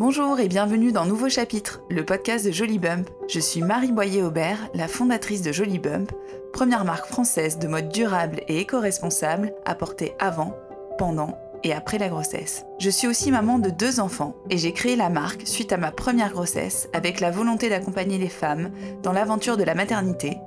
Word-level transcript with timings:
Bonjour 0.00 0.40
et 0.40 0.48
bienvenue 0.48 0.92
dans 0.92 1.04
Nouveau 1.04 1.28
Chapitre, 1.28 1.82
le 1.90 2.06
podcast 2.06 2.46
de 2.46 2.50
Jolie 2.50 2.78
Bump. 2.78 3.10
Je 3.28 3.38
suis 3.38 3.60
Marie 3.60 3.92
Boyer-Aubert, 3.92 4.70
la 4.72 4.88
fondatrice 4.88 5.42
de 5.42 5.52
Jolie 5.52 5.78
Bump, 5.78 6.10
première 6.54 6.86
marque 6.86 7.04
française 7.04 7.58
de 7.58 7.68
mode 7.68 7.90
durable 7.90 8.40
et 8.48 8.60
éco-responsable 8.60 9.52
à 9.66 9.74
porter 9.74 10.14
avant, 10.18 10.56
pendant 10.96 11.36
et 11.64 11.74
après 11.74 11.98
la 11.98 12.08
grossesse. 12.08 12.64
Je 12.78 12.88
suis 12.88 13.08
aussi 13.08 13.30
maman 13.30 13.58
de 13.58 13.68
deux 13.68 14.00
enfants 14.00 14.36
et 14.48 14.56
j'ai 14.56 14.72
créé 14.72 14.96
la 14.96 15.10
marque 15.10 15.46
suite 15.46 15.70
à 15.70 15.76
ma 15.76 15.90
première 15.90 16.32
grossesse 16.32 16.88
avec 16.94 17.20
la 17.20 17.30
volonté 17.30 17.68
d'accompagner 17.68 18.16
les 18.16 18.30
femmes 18.30 18.70
dans 19.02 19.12
l'aventure 19.12 19.58
de 19.58 19.64
la 19.64 19.74
maternité, 19.74 20.38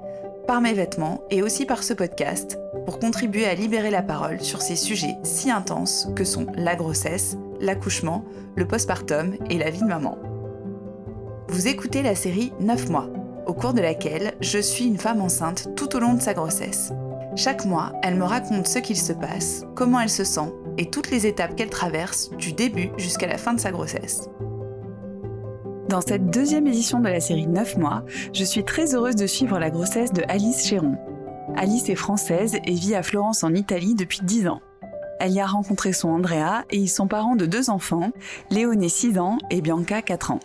par 0.48 0.62
mes 0.62 0.74
vêtements 0.74 1.22
et 1.30 1.44
aussi 1.44 1.68
par 1.68 1.84
ce 1.84 1.94
podcast, 1.94 2.58
pour 2.88 2.98
contribuer 2.98 3.46
à 3.46 3.54
libérer 3.54 3.92
la 3.92 4.02
parole 4.02 4.42
sur 4.42 4.64
ces 4.64 4.76
sujets 4.76 5.16
si 5.22 5.52
intenses 5.52 6.08
que 6.16 6.24
sont 6.24 6.48
la 6.56 6.76
grossesse, 6.76 7.38
l'accouchement, 7.64 8.26
le 8.56 8.68
postpartum 8.68 9.36
et 9.50 9.58
la 9.58 9.70
vie 9.70 9.82
de 9.82 9.88
maman. 9.88 10.18
Vous 11.48 11.68
écoutez 11.68 12.02
la 12.02 12.16
série 12.16 12.52
9 12.60 12.90
mois, 12.90 13.10
au 13.46 13.54
cours 13.54 13.74
de 13.74 13.82
laquelle 13.82 14.34
je 14.42 14.60
suis 14.60 14.86
une 14.86 14.98
femme 14.98 15.22
enceinte 15.22 15.70
tout 15.76 15.96
au 15.96 16.00
long 16.00 16.14
de 16.14 16.22
sa 16.22 16.34
grossesse. 16.34 16.92
Chaque 17.36 17.66
mois, 17.66 17.94
elle 18.04 18.16
me 18.16 18.24
raconte 18.24 18.68
ce 18.68 18.80
qu'il 18.80 18.98
se 18.98 19.14
passe, 19.14 19.66
comment 19.76 20.00
elle 20.00 20.10
se 20.10 20.24
sent 20.24 20.54
et 20.78 20.90
toutes 20.90 21.12
les 21.12 21.26
étapes 21.26 21.56
qu'elle 21.56 21.70
traverse 21.70 22.32
du 22.38 22.54
début 22.54 22.90
jusqu'à 22.98 23.28
la 23.28 23.38
fin 23.38 23.54
de 23.54 23.60
sa 23.60 23.72
grossesse. 23.72 24.30
Dans 25.90 26.02
cette 26.02 26.30
deuxième 26.30 26.68
édition 26.68 27.00
de 27.00 27.10
la 27.10 27.20
série 27.20 27.48
9 27.48 27.78
mois, 27.78 28.04
je 28.34 28.44
suis 28.44 28.64
très 28.64 28.96
heureuse 28.96 29.16
de 29.16 29.28
suivre 29.28 29.60
la 29.60 29.70
grossesse 29.70 30.12
de 30.12 30.24
Alice 30.28 30.66
Chéron. 30.66 30.96
Alice 31.56 31.90
est 31.90 31.96
française 31.96 32.56
et 32.66 32.74
vit 32.74 32.96
à 32.96 33.04
Florence 33.04 33.44
en 33.44 33.54
Italie 33.54 33.94
depuis 33.94 34.22
10 34.24 34.48
ans. 34.48 34.62
Elle 35.20 35.32
y 35.32 35.40
a 35.40 35.46
rencontré 35.46 35.94
son 35.94 36.10
Andrea 36.10 36.64
et 36.70 36.78
ils 36.78 36.90
sont 36.90 37.08
parents 37.08 37.36
de 37.36 37.46
deux 37.46 37.70
enfants, 37.70 38.12
Léoné 38.50 38.90
6 38.90 39.20
ans 39.20 39.38
et 39.50 39.62
Bianca 39.62 40.02
4 40.02 40.32
ans. 40.32 40.40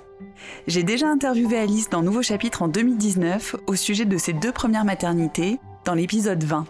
J'ai 0.67 0.83
déjà 0.83 1.09
interviewé 1.09 1.59
Alice 1.59 1.91
dans 1.91 2.03
Nouveau 2.03 2.23
Chapitre 2.23 2.63
en 2.63 2.69
2019 2.69 3.57
au 3.67 3.75
sujet 3.75 4.05
de 4.05 4.19
ses 4.19 4.33
deux 4.33 4.53
premières 4.53 4.85
maternités, 4.85 5.59
dans 5.85 5.95
l'épisode 5.95 6.43
20. 6.43 6.67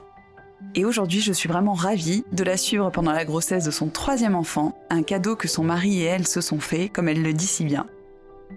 Et 0.74 0.84
aujourd'hui, 0.84 1.20
je 1.20 1.32
suis 1.32 1.48
vraiment 1.48 1.74
ravie 1.74 2.24
de 2.32 2.44
la 2.44 2.56
suivre 2.56 2.90
pendant 2.90 3.12
la 3.12 3.24
grossesse 3.24 3.64
de 3.64 3.70
son 3.70 3.88
troisième 3.88 4.34
enfant, 4.34 4.76
un 4.90 5.02
cadeau 5.02 5.36
que 5.36 5.48
son 5.48 5.64
mari 5.64 6.02
et 6.02 6.04
elle 6.04 6.26
se 6.26 6.40
sont 6.40 6.60
fait, 6.60 6.88
comme 6.88 7.08
elle 7.08 7.22
le 7.22 7.32
dit 7.32 7.46
si 7.46 7.64
bien. 7.64 7.86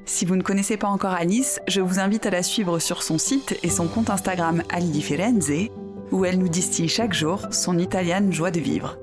Si 0.05 0.25
vous 0.25 0.35
ne 0.35 0.41
connaissez 0.41 0.77
pas 0.77 0.87
encore 0.87 1.13
Alice, 1.13 1.59
je 1.67 1.81
vous 1.81 1.99
invite 1.99 2.25
à 2.25 2.31
la 2.31 2.43
suivre 2.43 2.79
sur 2.79 3.03
son 3.03 3.17
site 3.17 3.59
et 3.63 3.69
son 3.69 3.87
compte 3.87 4.09
Instagram 4.09 4.63
Ali 4.69 4.89
Differenze, 4.89 5.51
où 6.11 6.25
elle 6.25 6.39
nous 6.39 6.49
distille 6.49 6.89
chaque 6.89 7.13
jour 7.13 7.47
son 7.51 7.77
italienne 7.77 8.33
joie 8.33 8.51
de 8.51 8.59
vivre. 8.59 8.97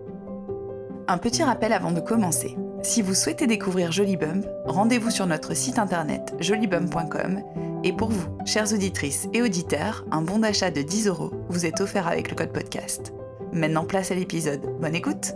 Un 1.10 1.16
petit 1.16 1.42
rappel 1.42 1.72
avant 1.72 1.90
de 1.90 2.00
commencer. 2.00 2.56
Si 2.82 3.00
vous 3.00 3.14
souhaitez 3.14 3.46
découvrir 3.46 3.90
Jolibump, 3.90 4.44
rendez-vous 4.66 5.10
sur 5.10 5.26
notre 5.26 5.54
site 5.54 5.78
internet 5.78 6.34
jolibump.com 6.38 7.40
et 7.82 7.94
pour 7.94 8.10
vous, 8.10 8.28
chères 8.44 8.70
auditrices 8.74 9.26
et 9.32 9.40
auditeurs, 9.40 10.04
un 10.10 10.20
bon 10.20 10.40
d'achat 10.40 10.70
de 10.70 10.82
10 10.82 11.06
euros 11.06 11.32
vous 11.48 11.64
est 11.64 11.80
offert 11.80 12.08
avec 12.08 12.28
le 12.28 12.36
code 12.36 12.52
podcast. 12.52 13.14
Maintenant 13.54 13.86
place 13.86 14.10
à 14.10 14.16
l'épisode. 14.16 14.60
Bonne 14.80 14.94
écoute 14.94 15.32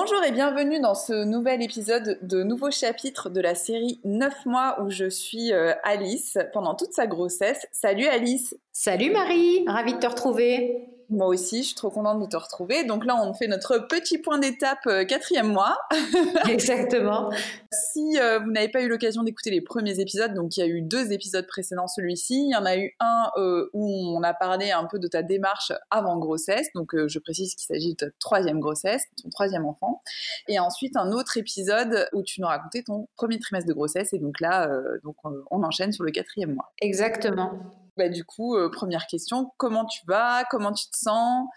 Bonjour 0.00 0.22
et 0.22 0.30
bienvenue 0.30 0.78
dans 0.78 0.94
ce 0.94 1.24
nouvel 1.24 1.60
épisode 1.60 2.20
de 2.22 2.44
nouveau 2.44 2.70
chapitre 2.70 3.30
de 3.30 3.40
la 3.40 3.56
série 3.56 3.98
9 4.04 4.46
mois 4.46 4.80
où 4.80 4.90
je 4.90 5.10
suis 5.10 5.52
euh, 5.52 5.72
Alice 5.82 6.38
pendant 6.52 6.76
toute 6.76 6.92
sa 6.92 7.08
grossesse. 7.08 7.66
Salut 7.72 8.06
Alice. 8.06 8.56
Salut 8.70 9.10
Marie, 9.10 9.64
ravie 9.66 9.94
de 9.94 9.98
te 9.98 10.06
retrouver 10.06 10.97
moi 11.10 11.26
aussi, 11.26 11.62
je 11.62 11.68
suis 11.68 11.74
trop 11.74 11.90
contente 11.90 12.20
de 12.20 12.26
te 12.26 12.36
retrouver. 12.36 12.84
Donc 12.84 13.06
là, 13.06 13.16
on 13.22 13.32
fait 13.32 13.46
notre 13.46 13.78
petit 13.78 14.18
point 14.18 14.38
d'étape 14.38 14.86
euh, 14.86 15.04
quatrième 15.04 15.50
mois. 15.50 15.78
Exactement. 16.48 17.30
si 17.72 18.18
euh, 18.18 18.40
vous 18.40 18.50
n'avez 18.50 18.68
pas 18.68 18.82
eu 18.82 18.88
l'occasion 18.88 19.22
d'écouter 19.22 19.50
les 19.50 19.62
premiers 19.62 20.00
épisodes, 20.00 20.34
donc 20.34 20.56
il 20.56 20.60
y 20.60 20.62
a 20.62 20.66
eu 20.66 20.82
deux 20.82 21.12
épisodes 21.12 21.46
précédents 21.46 21.86
celui-ci. 21.86 22.34
Il 22.34 22.52
y 22.52 22.56
en 22.56 22.66
a 22.66 22.76
eu 22.76 22.94
un 23.00 23.30
euh, 23.36 23.70
où 23.72 24.16
on 24.16 24.22
a 24.22 24.34
parlé 24.34 24.70
un 24.70 24.84
peu 24.84 24.98
de 24.98 25.08
ta 25.08 25.22
démarche 25.22 25.72
avant 25.90 26.18
grossesse. 26.18 26.68
Donc 26.74 26.94
je 26.94 27.18
précise 27.18 27.54
qu'il 27.54 27.66
s'agit 27.66 27.92
de 27.92 27.96
ta 27.96 28.06
troisième 28.18 28.60
grossesse, 28.60 29.04
ton 29.22 29.30
troisième 29.30 29.64
enfant. 29.64 30.02
Et 30.46 30.58
ensuite 30.58 30.96
un 30.96 31.12
autre 31.12 31.38
épisode 31.38 32.08
où 32.12 32.22
tu 32.22 32.40
nous 32.40 32.46
racontais 32.46 32.82
ton 32.82 33.08
premier 33.16 33.38
trimestre 33.38 33.68
de 33.68 33.74
grossesse. 33.74 34.12
Et 34.12 34.18
donc 34.18 34.40
là, 34.40 34.70
donc 35.04 35.16
on 35.24 35.62
enchaîne 35.62 35.92
sur 35.92 36.04
le 36.04 36.10
quatrième 36.10 36.54
mois. 36.54 36.72
Exactement. 36.80 37.52
Bah, 37.98 38.08
du 38.08 38.24
coup, 38.24 38.56
euh, 38.56 38.70
première 38.70 39.08
question, 39.08 39.50
comment 39.56 39.84
tu 39.84 40.02
vas? 40.06 40.44
Comment 40.50 40.72
tu 40.72 40.88
te 40.88 40.96
sens? 40.96 41.48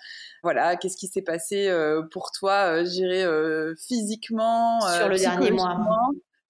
Voilà, 0.41 0.75
qu'est-ce 0.75 0.97
qui 0.97 1.07
s'est 1.07 1.21
passé 1.21 1.67
euh, 1.67 2.01
pour 2.01 2.31
toi, 2.31 2.81
euh, 2.81 2.85
j'irai 2.85 3.23
physiquement 3.77 4.81
Sur 4.81 5.07
le 5.07 5.19
dernier 5.19 5.51
mois 5.51 5.77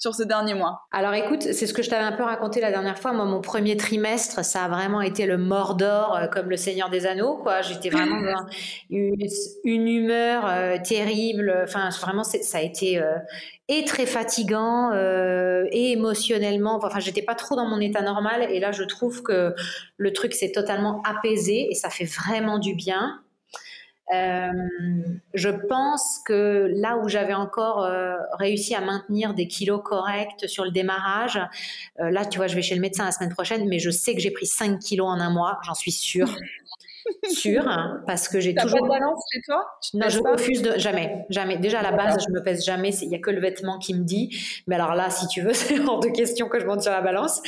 sur 0.01 0.15
ce 0.15 0.23
dernier 0.23 0.55
mois 0.55 0.81
Alors 0.91 1.13
écoute, 1.13 1.43
c'est 1.43 1.67
ce 1.67 1.73
que 1.73 1.83
je 1.83 1.89
t'avais 1.89 2.03
un 2.03 2.11
peu 2.11 2.23
raconté 2.23 2.59
la 2.59 2.71
dernière 2.71 2.97
fois. 2.97 3.13
Moi, 3.13 3.25
mon 3.25 3.39
premier 3.39 3.77
trimestre, 3.77 4.43
ça 4.43 4.65
a 4.65 4.67
vraiment 4.67 5.01
été 5.01 5.27
le 5.27 5.37
Mordor 5.37 6.19
comme 6.33 6.49
le 6.49 6.57
Seigneur 6.57 6.89
des 6.89 7.05
Anneaux. 7.05 7.37
Quoi. 7.37 7.61
J'étais 7.61 7.89
vraiment 7.91 8.19
dans 8.19 8.45
une, 8.89 9.87
humeur 9.87 10.81
terrible. 10.83 11.53
Enfin, 11.63 11.89
vraiment, 12.01 12.23
ça 12.23 12.57
a 12.57 12.61
été 12.61 12.99
et 13.71 13.85
très 13.85 14.05
fatigant 14.05 14.91
euh, 14.91 15.65
et 15.71 15.93
émotionnellement. 15.93 16.77
Enfin, 16.83 16.99
j'étais 16.99 17.21
pas 17.21 17.35
trop 17.35 17.55
dans 17.55 17.65
mon 17.65 17.79
état 17.79 18.01
normal 18.01 18.45
et 18.51 18.59
là, 18.59 18.73
je 18.73 18.83
trouve 18.83 19.23
que 19.23 19.55
le 19.95 20.13
truc 20.13 20.33
s'est 20.33 20.51
totalement 20.51 21.01
apaisé 21.03 21.67
et 21.71 21.75
ça 21.75 21.89
fait 21.89 22.03
vraiment 22.03 22.59
du 22.59 22.75
bien. 22.75 23.21
Euh, 24.13 24.51
je 25.33 25.49
pense 25.49 26.19
que 26.25 26.71
là 26.75 26.97
où 26.97 27.07
j'avais 27.07 27.33
encore 27.33 27.83
euh, 27.83 28.15
réussi 28.33 28.75
à 28.75 28.81
maintenir 28.81 29.33
des 29.33 29.47
kilos 29.47 29.81
corrects 29.83 30.47
sur 30.47 30.65
le 30.65 30.71
démarrage, 30.71 31.39
là, 31.97 32.25
tu 32.25 32.37
vois, 32.37 32.47
je 32.47 32.55
vais 32.55 32.61
chez 32.61 32.75
le 32.75 32.81
médecin 32.81 33.05
la 33.05 33.11
semaine 33.11 33.33
prochaine, 33.33 33.67
mais 33.67 33.79
je 33.79 33.89
sais 33.89 34.13
que 34.13 34.21
j'ai 34.21 34.31
pris 34.31 34.45
5 34.45 34.79
kilos 34.79 35.07
en 35.07 35.19
un 35.19 35.29
mois, 35.29 35.59
j'en 35.63 35.75
suis 35.75 35.91
sûre. 35.91 36.29
sûre, 37.29 37.67
hein, 37.67 38.01
parce 38.07 38.27
que 38.27 38.39
j'ai 38.39 38.55
toujours. 38.55 38.79
Pas 38.79 38.85
de 38.85 38.99
balance 38.99 39.23
chez 39.33 39.41
toi? 39.41 39.65
Non, 39.93 40.09
je 40.09 40.19
refuse 40.19 40.61
de 40.61 40.77
jamais, 40.77 41.25
jamais. 41.29 41.57
Déjà 41.57 41.79
à 41.79 41.83
la 41.83 41.91
base, 41.91 42.23
je 42.27 42.33
me 42.33 42.43
pèse 42.43 42.65
jamais. 42.65 42.91
Il 43.01 43.09
y 43.09 43.15
a 43.15 43.19
que 43.19 43.31
le 43.31 43.39
vêtement 43.39 43.79
qui 43.79 43.93
me 43.93 44.03
dit. 44.03 44.35
Mais 44.67 44.75
alors 44.75 44.95
là, 44.95 45.09
si 45.09 45.27
tu 45.27 45.41
veux, 45.41 45.53
c'est 45.53 45.79
hors 45.79 45.99
de 45.99 46.09
question 46.09 46.47
que 46.47 46.59
je 46.59 46.65
monte 46.65 46.81
sur 46.81 46.91
la 46.91 47.01
balance, 47.01 47.41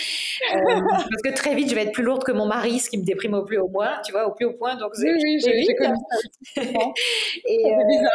euh, 0.53 0.81
parce 0.89 1.21
que 1.23 1.33
très 1.33 1.55
vite, 1.55 1.69
je 1.69 1.75
vais 1.75 1.83
être 1.83 1.91
plus 1.91 2.03
lourde 2.03 2.23
que 2.23 2.31
mon 2.31 2.45
mari, 2.45 2.79
ce 2.79 2.89
qui 2.89 2.97
me 2.97 3.05
déprime 3.05 3.33
au 3.33 3.43
plus 3.43 3.57
haut 3.57 3.69
point. 3.69 3.91
Tu 4.05 4.11
vois, 4.11 4.27
au 4.27 4.33
plus 4.33 4.45
haut 4.45 4.53
point. 4.53 4.75
Donc 4.75 4.91
oui, 4.97 5.09
oui, 5.23 5.39
j'ai 5.39 5.75
connu 5.75 5.95
ça. 6.55 6.61
Et 6.61 7.65
euh, 7.65 7.85
bizarre. 7.87 8.11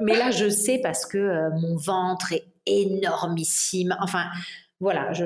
Mais 0.00 0.16
là, 0.16 0.30
je 0.30 0.48
sais 0.48 0.80
parce 0.82 1.06
que 1.06 1.18
euh, 1.18 1.50
mon 1.60 1.76
ventre 1.76 2.32
est 2.32 2.46
énormissime. 2.66 3.96
Enfin, 4.00 4.24
voilà, 4.80 5.12
je 5.12 5.24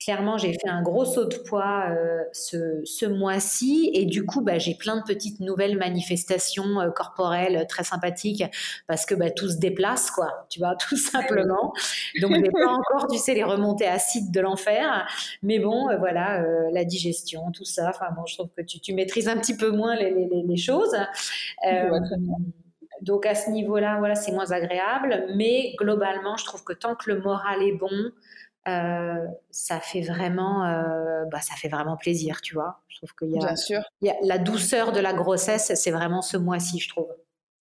clairement, 0.00 0.38
j'ai 0.38 0.52
fait 0.52 0.68
un 0.68 0.82
gros 0.82 1.04
saut 1.04 1.24
de 1.24 1.36
poids 1.36 1.86
euh, 1.90 2.22
ce, 2.32 3.06
mois-ci 3.06 3.90
et 3.94 4.04
du 4.04 4.24
coup, 4.24 4.42
bah, 4.42 4.58
j'ai 4.58 4.74
plein 4.74 4.96
de 4.96 5.02
petites 5.02 5.40
nouvelles 5.40 5.76
manifestations 5.76 6.80
euh, 6.80 6.90
corporelles 6.90 7.66
très 7.68 7.84
sympathiques 7.84 8.44
parce 8.86 9.06
que 9.06 9.14
bah, 9.14 9.30
tout 9.30 9.48
se 9.48 9.58
déplace, 9.58 10.10
quoi, 10.10 10.46
tu 10.50 10.60
vois, 10.60 10.76
tout 10.88 10.96
simplement. 10.96 11.72
Donc, 12.20 12.34
je 12.34 12.40
n'ai 12.40 12.50
pas 12.50 12.68
encore, 12.68 13.08
tu 13.10 13.18
sais, 13.18 13.34
les 13.34 13.44
remontées 13.44 13.88
acides 13.88 14.30
de 14.30 14.40
l'enfer, 14.40 15.06
mais 15.42 15.58
bon, 15.58 15.88
euh, 15.88 15.96
voilà, 15.96 16.44
la 16.72 16.84
digestion, 16.84 17.50
tout 17.50 17.64
ça. 17.64 17.88
Enfin, 17.88 18.06
bon, 18.14 18.24
je 18.26 18.34
trouve 18.34 18.50
que 18.56 18.62
tu, 18.62 18.94
maîtrises 18.94 19.28
un 19.28 19.36
petit 19.36 19.56
peu 19.56 19.70
moins 19.70 19.96
les, 19.96 20.56
choses. 20.56 20.96
donc, 23.02 23.26
à 23.26 23.34
ce 23.34 23.50
niveau-là, 23.50 23.96
voilà, 23.98 24.14
c'est 24.14 24.32
moins 24.32 24.50
agréable, 24.50 25.26
mais 25.34 25.74
globalement, 25.78 26.36
je 26.36 26.44
trouve 26.44 26.64
que 26.64 26.72
tant 26.72 26.94
que 26.94 27.10
le 27.10 27.20
moral 27.20 27.62
est 27.62 27.72
bon, 27.72 28.12
euh, 28.68 29.26
ça 29.50 29.80
fait 29.80 30.02
vraiment, 30.02 30.64
euh, 30.64 31.24
bah, 31.30 31.40
ça 31.40 31.54
fait 31.54 31.68
vraiment 31.68 31.96
plaisir, 31.96 32.40
tu 32.40 32.54
vois. 32.54 32.80
Je 32.88 32.98
trouve 32.98 33.14
qu'il 33.14 33.30
y 33.30 33.36
a, 33.36 33.46
Bien 33.46 33.56
sûr. 33.56 33.80
Il 34.02 34.08
y 34.08 34.10
a 34.10 34.16
la 34.22 34.38
douceur 34.38 34.92
de 34.92 35.00
la 35.00 35.12
grossesse, 35.12 35.72
c'est 35.74 35.90
vraiment 35.90 36.22
ce 36.22 36.36
mois-ci, 36.36 36.78
je 36.78 36.88
trouve. 36.88 37.08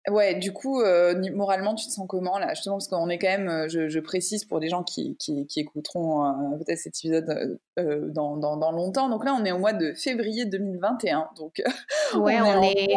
Ouais, 0.09 0.35
du 0.35 0.53
coup, 0.53 0.81
euh, 0.81 1.19
moralement, 1.33 1.73
tu 1.73 1.87
te 1.87 1.91
sens 1.91 2.05
comment 2.07 2.37
là? 2.37 2.53
Justement, 2.53 2.75
parce 2.75 2.87
qu'on 2.87 3.09
est 3.09 3.17
quand 3.17 3.27
même, 3.27 3.67
je, 3.67 3.99
précise 3.99 4.45
pour 4.45 4.59
les 4.59 4.69
gens 4.69 4.83
qui, 4.83 5.17
qui, 5.17 5.47
écouteront 5.57 6.59
peut-être 6.59 6.77
cet 6.77 6.95
épisode 6.95 7.59
dans, 7.75 8.37
dans, 8.37 8.71
longtemps. 8.71 9.09
Donc 9.09 9.25
là, 9.25 9.35
on 9.39 9.43
est 9.45 9.51
au 9.51 9.57
mois 9.57 9.73
de 9.73 9.93
février 9.93 10.45
2021. 10.45 11.29
Donc, 11.37 11.63
ouais, 12.15 12.39
on, 12.39 12.61
est, 12.61 12.95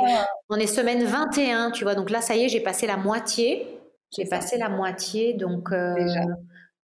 on 0.50 0.56
est 0.56 0.66
semaine 0.66 1.02
21, 1.02 1.70
tu 1.70 1.84
vois. 1.84 1.94
Donc 1.94 2.10
là, 2.10 2.20
ça 2.20 2.36
y 2.36 2.44
est, 2.44 2.48
j'ai 2.50 2.60
passé 2.60 2.86
la 2.86 2.98
moitié. 2.98 3.66
J'ai 4.14 4.26
passé 4.26 4.58
la 4.58 4.68
moitié, 4.68 5.32
donc. 5.32 5.70
Déjà 5.70 6.20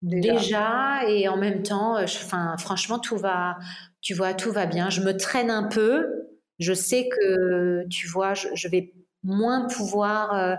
déjà. 0.05 1.09
et 1.09 1.29
en 1.29 1.37
même 1.37 1.63
temps, 1.63 1.97
euh, 1.97 2.05
enfin, 2.05 2.57
franchement, 2.59 2.99
tout 2.99 3.17
va, 3.17 3.59
tu 4.01 4.15
vois, 4.15 4.35
tout 4.35 4.53
va 4.53 4.67
bien. 4.67 4.91
Je 4.91 5.01
me 5.01 5.17
traîne 5.17 5.51
un 5.51 5.65
peu. 5.65 6.29
Je 6.59 6.73
sais 6.73 7.09
que, 7.09 7.87
tu 7.89 8.07
vois, 8.07 8.35
je, 8.35 8.69
vais 8.69 8.93
moins 9.23 9.67
pouvoir 9.67 10.35
euh, 10.35 10.55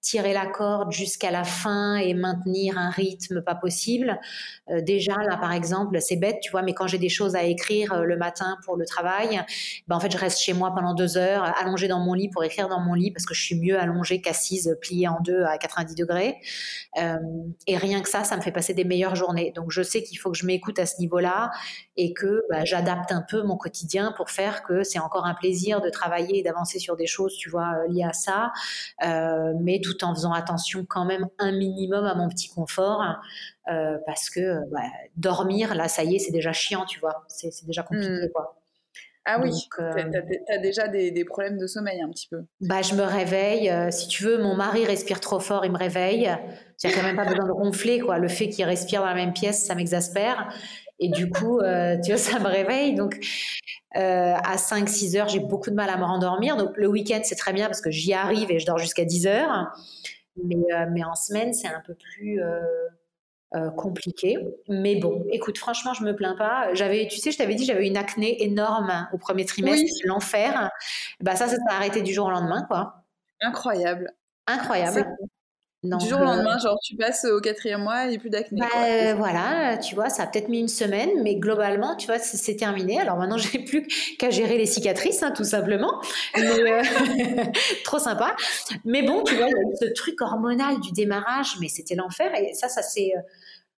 tirer 0.00 0.32
la 0.32 0.46
corde 0.46 0.92
jusqu'à 0.92 1.30
la 1.30 1.44
fin 1.44 1.96
et 1.96 2.14
maintenir 2.14 2.78
un 2.78 2.90
rythme 2.90 3.42
pas 3.42 3.54
possible. 3.54 4.18
Euh, 4.70 4.80
déjà, 4.80 5.14
là, 5.28 5.36
par 5.36 5.52
exemple, 5.52 6.00
c'est 6.00 6.16
bête, 6.16 6.38
tu 6.40 6.50
vois, 6.50 6.62
mais 6.62 6.72
quand 6.72 6.86
j'ai 6.86 6.98
des 6.98 7.10
choses 7.10 7.36
à 7.36 7.42
écrire 7.42 7.92
euh, 7.92 8.04
le 8.04 8.16
matin 8.16 8.56
pour 8.64 8.76
le 8.76 8.86
travail, 8.86 9.42
ben, 9.88 9.96
en 9.96 10.00
fait, 10.00 10.10
je 10.10 10.16
reste 10.16 10.40
chez 10.40 10.54
moi 10.54 10.72
pendant 10.74 10.94
deux 10.94 11.18
heures, 11.18 11.44
allongée 11.60 11.88
dans 11.88 12.00
mon 12.00 12.14
lit 12.14 12.30
pour 12.30 12.42
écrire 12.44 12.68
dans 12.68 12.80
mon 12.80 12.94
lit 12.94 13.10
parce 13.10 13.26
que 13.26 13.34
je 13.34 13.42
suis 13.42 13.56
mieux 13.56 13.78
allongée 13.78 14.22
qu'assise, 14.22 14.76
pliée 14.80 15.06
en 15.08 15.20
deux 15.20 15.42
à 15.42 15.58
90 15.58 15.94
degrés. 15.94 16.36
Euh, 16.98 17.16
et 17.66 17.76
rien 17.76 18.00
que 18.00 18.08
ça, 18.08 18.24
ça 18.24 18.36
me 18.36 18.42
fait 18.42 18.52
passer 18.52 18.72
des 18.72 18.84
meilleures 18.84 19.16
journées. 19.16 19.52
Donc, 19.54 19.70
je 19.70 19.82
sais 19.82 20.02
qu'il 20.02 20.18
faut 20.18 20.30
que 20.30 20.38
je 20.38 20.46
m'écoute 20.46 20.78
à 20.78 20.86
ce 20.86 20.98
niveau-là 20.98 21.50
et 21.96 22.14
que 22.14 22.42
bah, 22.48 22.64
j'adapte 22.64 23.12
un 23.12 23.22
peu 23.28 23.42
mon 23.42 23.58
quotidien 23.58 24.14
pour 24.16 24.30
faire 24.30 24.62
que 24.62 24.82
c'est 24.82 24.98
encore 24.98 25.26
un 25.26 25.34
plaisir 25.34 25.82
de 25.82 25.90
travailler 25.90 26.38
et 26.38 26.42
d'avancer 26.42 26.78
sur 26.78 26.96
des 26.96 27.06
choses, 27.06 27.36
tu 27.36 27.50
vois, 27.50 27.86
liées 27.88 28.04
à 28.04 28.12
ça, 28.14 28.52
mais 29.60 29.80
tout 29.80 29.89
en 30.02 30.14
faisant 30.14 30.32
attention 30.32 30.84
quand 30.88 31.04
même 31.04 31.26
un 31.38 31.52
minimum 31.52 32.04
à 32.04 32.14
mon 32.14 32.28
petit 32.28 32.48
confort. 32.48 33.02
Euh, 33.70 33.98
parce 34.06 34.30
que 34.30 34.68
bah, 34.70 34.80
dormir, 35.16 35.74
là, 35.74 35.88
ça 35.88 36.02
y 36.02 36.16
est, 36.16 36.18
c'est 36.18 36.32
déjà 36.32 36.52
chiant, 36.52 36.84
tu 36.86 36.98
vois. 37.00 37.24
C'est 37.28 37.66
déjà 37.66 37.82
compliqué, 37.82 38.26
mmh. 38.26 38.32
quoi. 38.32 38.56
Ah 39.26 39.38
oui, 39.40 39.52
tu 39.52 39.82
as, 39.82 39.96
euh, 39.96 40.60
déjà 40.62 40.88
des, 40.88 41.24
problèmes 41.24 41.58
de 41.58 41.66
sommeil 41.66 42.00
un 42.00 42.08
petit 42.08 42.26
peu. 42.26 42.42
Bah, 42.60 42.82
je 42.82 42.94
me 42.94 43.02
réveille. 43.02 43.68
Euh, 43.68 43.90
si 43.90 44.08
tu 44.08 44.24
veux, 44.24 44.38
mon 44.38 44.56
mari 44.56 44.84
respire 44.84 45.20
trop 45.20 45.38
fort, 45.40 45.64
il 45.64 45.72
me 45.72 45.78
réveille. 45.78 46.34
J'ai 46.82 46.90
quand 46.90 47.02
même 47.02 47.16
pas 47.16 47.26
besoin 47.26 47.46
de 47.46 47.52
ronfler, 47.52 48.00
quoi. 48.00 48.18
Le 48.18 48.28
fait 48.28 48.48
qu'il 48.48 48.64
respire 48.64 49.02
dans 49.02 49.06
la 49.06 49.14
même 49.14 49.34
pièce, 49.34 49.66
ça 49.66 49.74
m'exaspère. 49.74 50.52
Et 51.00 51.08
du 51.08 51.30
coup, 51.30 51.60
tu 52.04 52.10
vois, 52.10 52.18
ça 52.18 52.38
me 52.38 52.46
réveille. 52.46 52.94
Donc, 52.94 53.18
à 53.94 54.56
5-6 54.56 55.18
heures, 55.18 55.28
j'ai 55.28 55.40
beaucoup 55.40 55.70
de 55.70 55.74
mal 55.74 55.90
à 55.90 55.96
me 55.96 56.04
rendormir. 56.04 56.56
Donc, 56.56 56.76
le 56.76 56.86
week-end, 56.86 57.20
c'est 57.24 57.36
très 57.36 57.52
bien 57.52 57.66
parce 57.66 57.80
que 57.80 57.90
j'y 57.90 58.12
arrive 58.12 58.50
et 58.50 58.58
je 58.58 58.66
dors 58.66 58.78
jusqu'à 58.78 59.04
10 59.04 59.26
heures. 59.26 59.72
Mais, 60.44 60.56
mais 60.92 61.02
en 61.04 61.14
semaine, 61.14 61.52
c'est 61.52 61.68
un 61.68 61.82
peu 61.86 61.94
plus 61.94 62.40
euh, 63.52 63.68
compliqué. 63.70 64.38
Mais 64.68 64.94
bon, 64.94 65.26
écoute, 65.32 65.58
franchement, 65.58 65.92
je 65.92 66.04
me 66.04 66.14
plains 66.14 66.36
pas. 66.36 66.72
J'avais, 66.72 67.08
tu 67.08 67.18
sais, 67.18 67.32
je 67.32 67.38
t'avais 67.38 67.56
dit, 67.56 67.64
j'avais 67.64 67.88
une 67.88 67.96
acné 67.96 68.44
énorme 68.44 69.08
au 69.12 69.18
premier 69.18 69.44
trimestre, 69.44 69.90
l'enfer. 70.04 70.70
Bah 71.18 71.34
ça, 71.34 71.48
ça 71.48 71.56
s'est 71.56 71.62
arrêté 71.68 72.02
du 72.02 72.12
jour 72.12 72.26
au 72.26 72.30
lendemain, 72.30 72.64
quoi. 72.68 73.02
Incroyable. 73.40 74.12
Incroyable. 74.46 75.04
Du 75.82 76.08
jour 76.08 76.20
au 76.20 76.24
lendemain, 76.24 76.58
genre 76.58 76.78
tu 76.82 76.96
passes 76.96 77.24
au 77.24 77.40
quatrième 77.40 77.82
mois 77.82 78.10
et 78.10 78.18
plus 78.18 78.30
d'acné. 78.30 78.60
Bah, 78.60 79.14
voilà, 79.14 79.78
tu 79.78 79.94
vois, 79.94 80.10
ça 80.10 80.24
a 80.24 80.26
peut-être 80.26 80.48
mis 80.48 80.60
une 80.60 80.68
semaine, 80.68 81.10
mais 81.22 81.36
globalement, 81.36 81.96
tu 81.96 82.06
vois, 82.06 82.18
c'est 82.18 82.56
terminé. 82.56 83.00
Alors 83.00 83.16
maintenant, 83.16 83.38
j'ai 83.38 83.58
plus 83.58 83.86
qu'à 84.18 84.30
gérer 84.30 84.58
les 84.58 84.66
cicatrices, 84.66 85.22
hein, 85.22 85.32
tout 85.34 85.44
simplement. 85.44 86.00
Euh, 86.36 86.82
trop 87.84 87.98
sympa. 87.98 88.36
Mais 88.84 89.02
bon, 89.02 89.22
tu 89.22 89.34
vois, 89.36 89.48
ce 89.80 89.86
truc 89.94 90.20
hormonal 90.20 90.80
du 90.80 90.92
démarrage, 90.92 91.56
mais 91.60 91.68
c'était 91.68 91.94
l'enfer. 91.94 92.30
Et 92.34 92.52
ça, 92.54 92.68
ça 92.68 92.82
s'est 92.82 93.12
euh, 93.16 93.20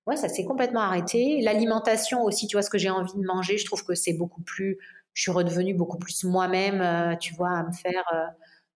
ouais, 0.07 0.17
ça 0.17 0.29
s'est 0.29 0.45
complètement 0.45 0.81
arrêté. 0.81 1.41
L'alimentation 1.43 2.23
aussi, 2.23 2.47
tu 2.47 2.57
vois, 2.57 2.63
ce 2.63 2.71
que 2.71 2.79
j'ai 2.79 2.91
envie 2.91 3.15
de 3.15 3.25
manger, 3.25 3.59
je 3.59 3.65
trouve 3.65 3.85
que 3.85 3.95
c'est 3.95 4.13
beaucoup 4.13 4.43
plus, 4.43 4.79
je 5.15 5.23
suis 5.23 5.31
redevenue 5.31 5.75
beaucoup 5.75 5.99
plus 5.99 6.25
moi-même, 6.25 6.81
euh, 6.81 7.17
tu 7.17 7.35
vois, 7.35 7.51
à 7.51 7.63
me 7.65 7.73
faire 7.73 8.05
euh, 8.15 8.27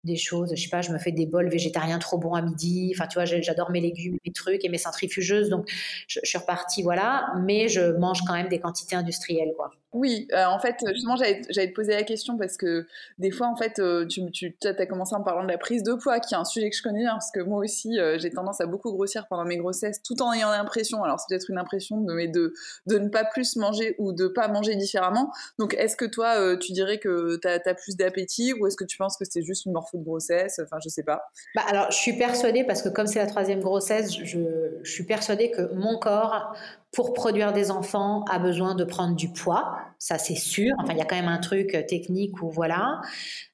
des 0.06 0.16
choses, 0.16 0.52
je 0.54 0.62
sais 0.62 0.70
pas, 0.70 0.80
je 0.80 0.90
me 0.90 0.98
fais 0.98 1.12
des 1.12 1.26
bols 1.26 1.50
végétariens 1.50 1.98
trop 1.98 2.16
bons 2.18 2.32
à 2.34 2.40
midi, 2.40 2.92
enfin, 2.94 3.06
tu 3.06 3.14
vois, 3.18 3.26
j'adore 3.26 3.70
mes 3.70 3.80
légumes, 3.80 4.16
mes 4.24 4.32
trucs 4.32 4.64
et 4.64 4.68
mes 4.70 4.78
centrifugeuses, 4.78 5.50
donc 5.50 5.68
je, 6.08 6.20
je 6.22 6.28
suis 6.28 6.38
repartie, 6.38 6.82
voilà, 6.82 7.26
mais 7.44 7.68
je 7.68 7.92
mange 7.98 8.20
quand 8.26 8.34
même 8.34 8.48
des 8.48 8.60
quantités 8.60 8.96
industrielles, 8.96 9.52
quoi. 9.56 9.70
Oui, 9.96 10.28
euh, 10.34 10.44
en 10.44 10.58
fait, 10.58 10.76
justement, 10.92 11.16
j'allais 11.16 11.40
te 11.40 11.74
poser 11.74 11.92
la 11.92 12.02
question 12.02 12.36
parce 12.36 12.58
que 12.58 12.86
des 13.18 13.30
fois, 13.30 13.46
en 13.46 13.56
fait, 13.56 13.78
euh, 13.78 14.04
tu, 14.06 14.54
as 14.62 14.86
commencé 14.86 15.14
en 15.14 15.22
parlant 15.22 15.42
de 15.42 15.48
la 15.48 15.56
prise 15.56 15.82
de 15.82 15.94
poids, 15.94 16.20
qui 16.20 16.34
est 16.34 16.36
un 16.36 16.44
sujet 16.44 16.68
que 16.68 16.76
je 16.76 16.82
connais 16.82 17.00
bien, 17.00 17.12
parce 17.12 17.30
que 17.30 17.40
moi 17.40 17.60
aussi, 17.60 17.98
euh, 17.98 18.18
j'ai 18.18 18.28
tendance 18.28 18.60
à 18.60 18.66
beaucoup 18.66 18.92
grossir 18.92 19.26
pendant 19.26 19.46
mes 19.46 19.56
grossesses, 19.56 20.02
tout 20.02 20.20
en 20.20 20.34
ayant 20.34 20.50
l'impression, 20.50 21.02
alors 21.02 21.18
c'est 21.18 21.28
peut-être 21.30 21.48
une 21.48 21.56
impression, 21.56 21.96
mais 21.96 22.28
de, 22.28 22.52
ne 22.86 23.08
pas 23.08 23.24
plus 23.24 23.56
manger 23.56 23.94
ou 23.98 24.12
de 24.12 24.28
pas 24.28 24.48
manger 24.48 24.76
différemment. 24.76 25.32
Donc, 25.58 25.72
est-ce 25.72 25.96
que 25.96 26.04
toi, 26.04 26.58
tu 26.58 26.72
dirais 26.72 26.98
que 26.98 27.38
tu 27.40 27.48
as, 27.48 27.74
plus 27.74 27.96
d'appétit 27.96 28.52
ou 28.52 28.66
est-ce 28.66 28.76
que 28.76 28.84
tu 28.84 28.98
penses 28.98 29.16
que 29.16 29.24
c'est 29.24 29.42
juste 29.42 29.64
une 29.64 29.72
morpho 29.72 29.96
de 29.96 30.04
grossesse? 30.04 30.60
Enfin, 30.62 30.76
je 30.84 30.90
sais 30.90 31.04
pas. 31.04 31.22
Bah, 31.54 31.62
alors, 31.68 31.90
je 31.90 31.96
suis 31.96 32.18
persuadée, 32.18 32.64
parce 32.64 32.82
que 32.82 32.90
comme 32.90 33.06
c'est 33.06 33.18
la 33.18 33.26
troisième 33.26 33.60
grossesse, 33.60 34.14
je 34.14 34.38
suis 34.84 35.04
persuadée 35.04 35.50
que 35.50 35.72
mon 35.72 35.98
corps 35.98 36.54
pour 36.96 37.12
produire 37.12 37.52
des 37.52 37.70
enfants, 37.70 38.24
a 38.24 38.38
besoin 38.38 38.74
de 38.74 38.82
prendre 38.82 39.14
du 39.16 39.28
poids, 39.28 39.76
ça 39.98 40.16
c'est 40.16 40.34
sûr. 40.34 40.74
Enfin, 40.78 40.94
il 40.94 40.98
y 40.98 41.02
a 41.02 41.04
quand 41.04 41.14
même 41.14 41.28
un 41.28 41.36
truc 41.36 41.74
euh, 41.74 41.82
technique 41.86 42.40
où 42.40 42.48
voilà. 42.48 43.02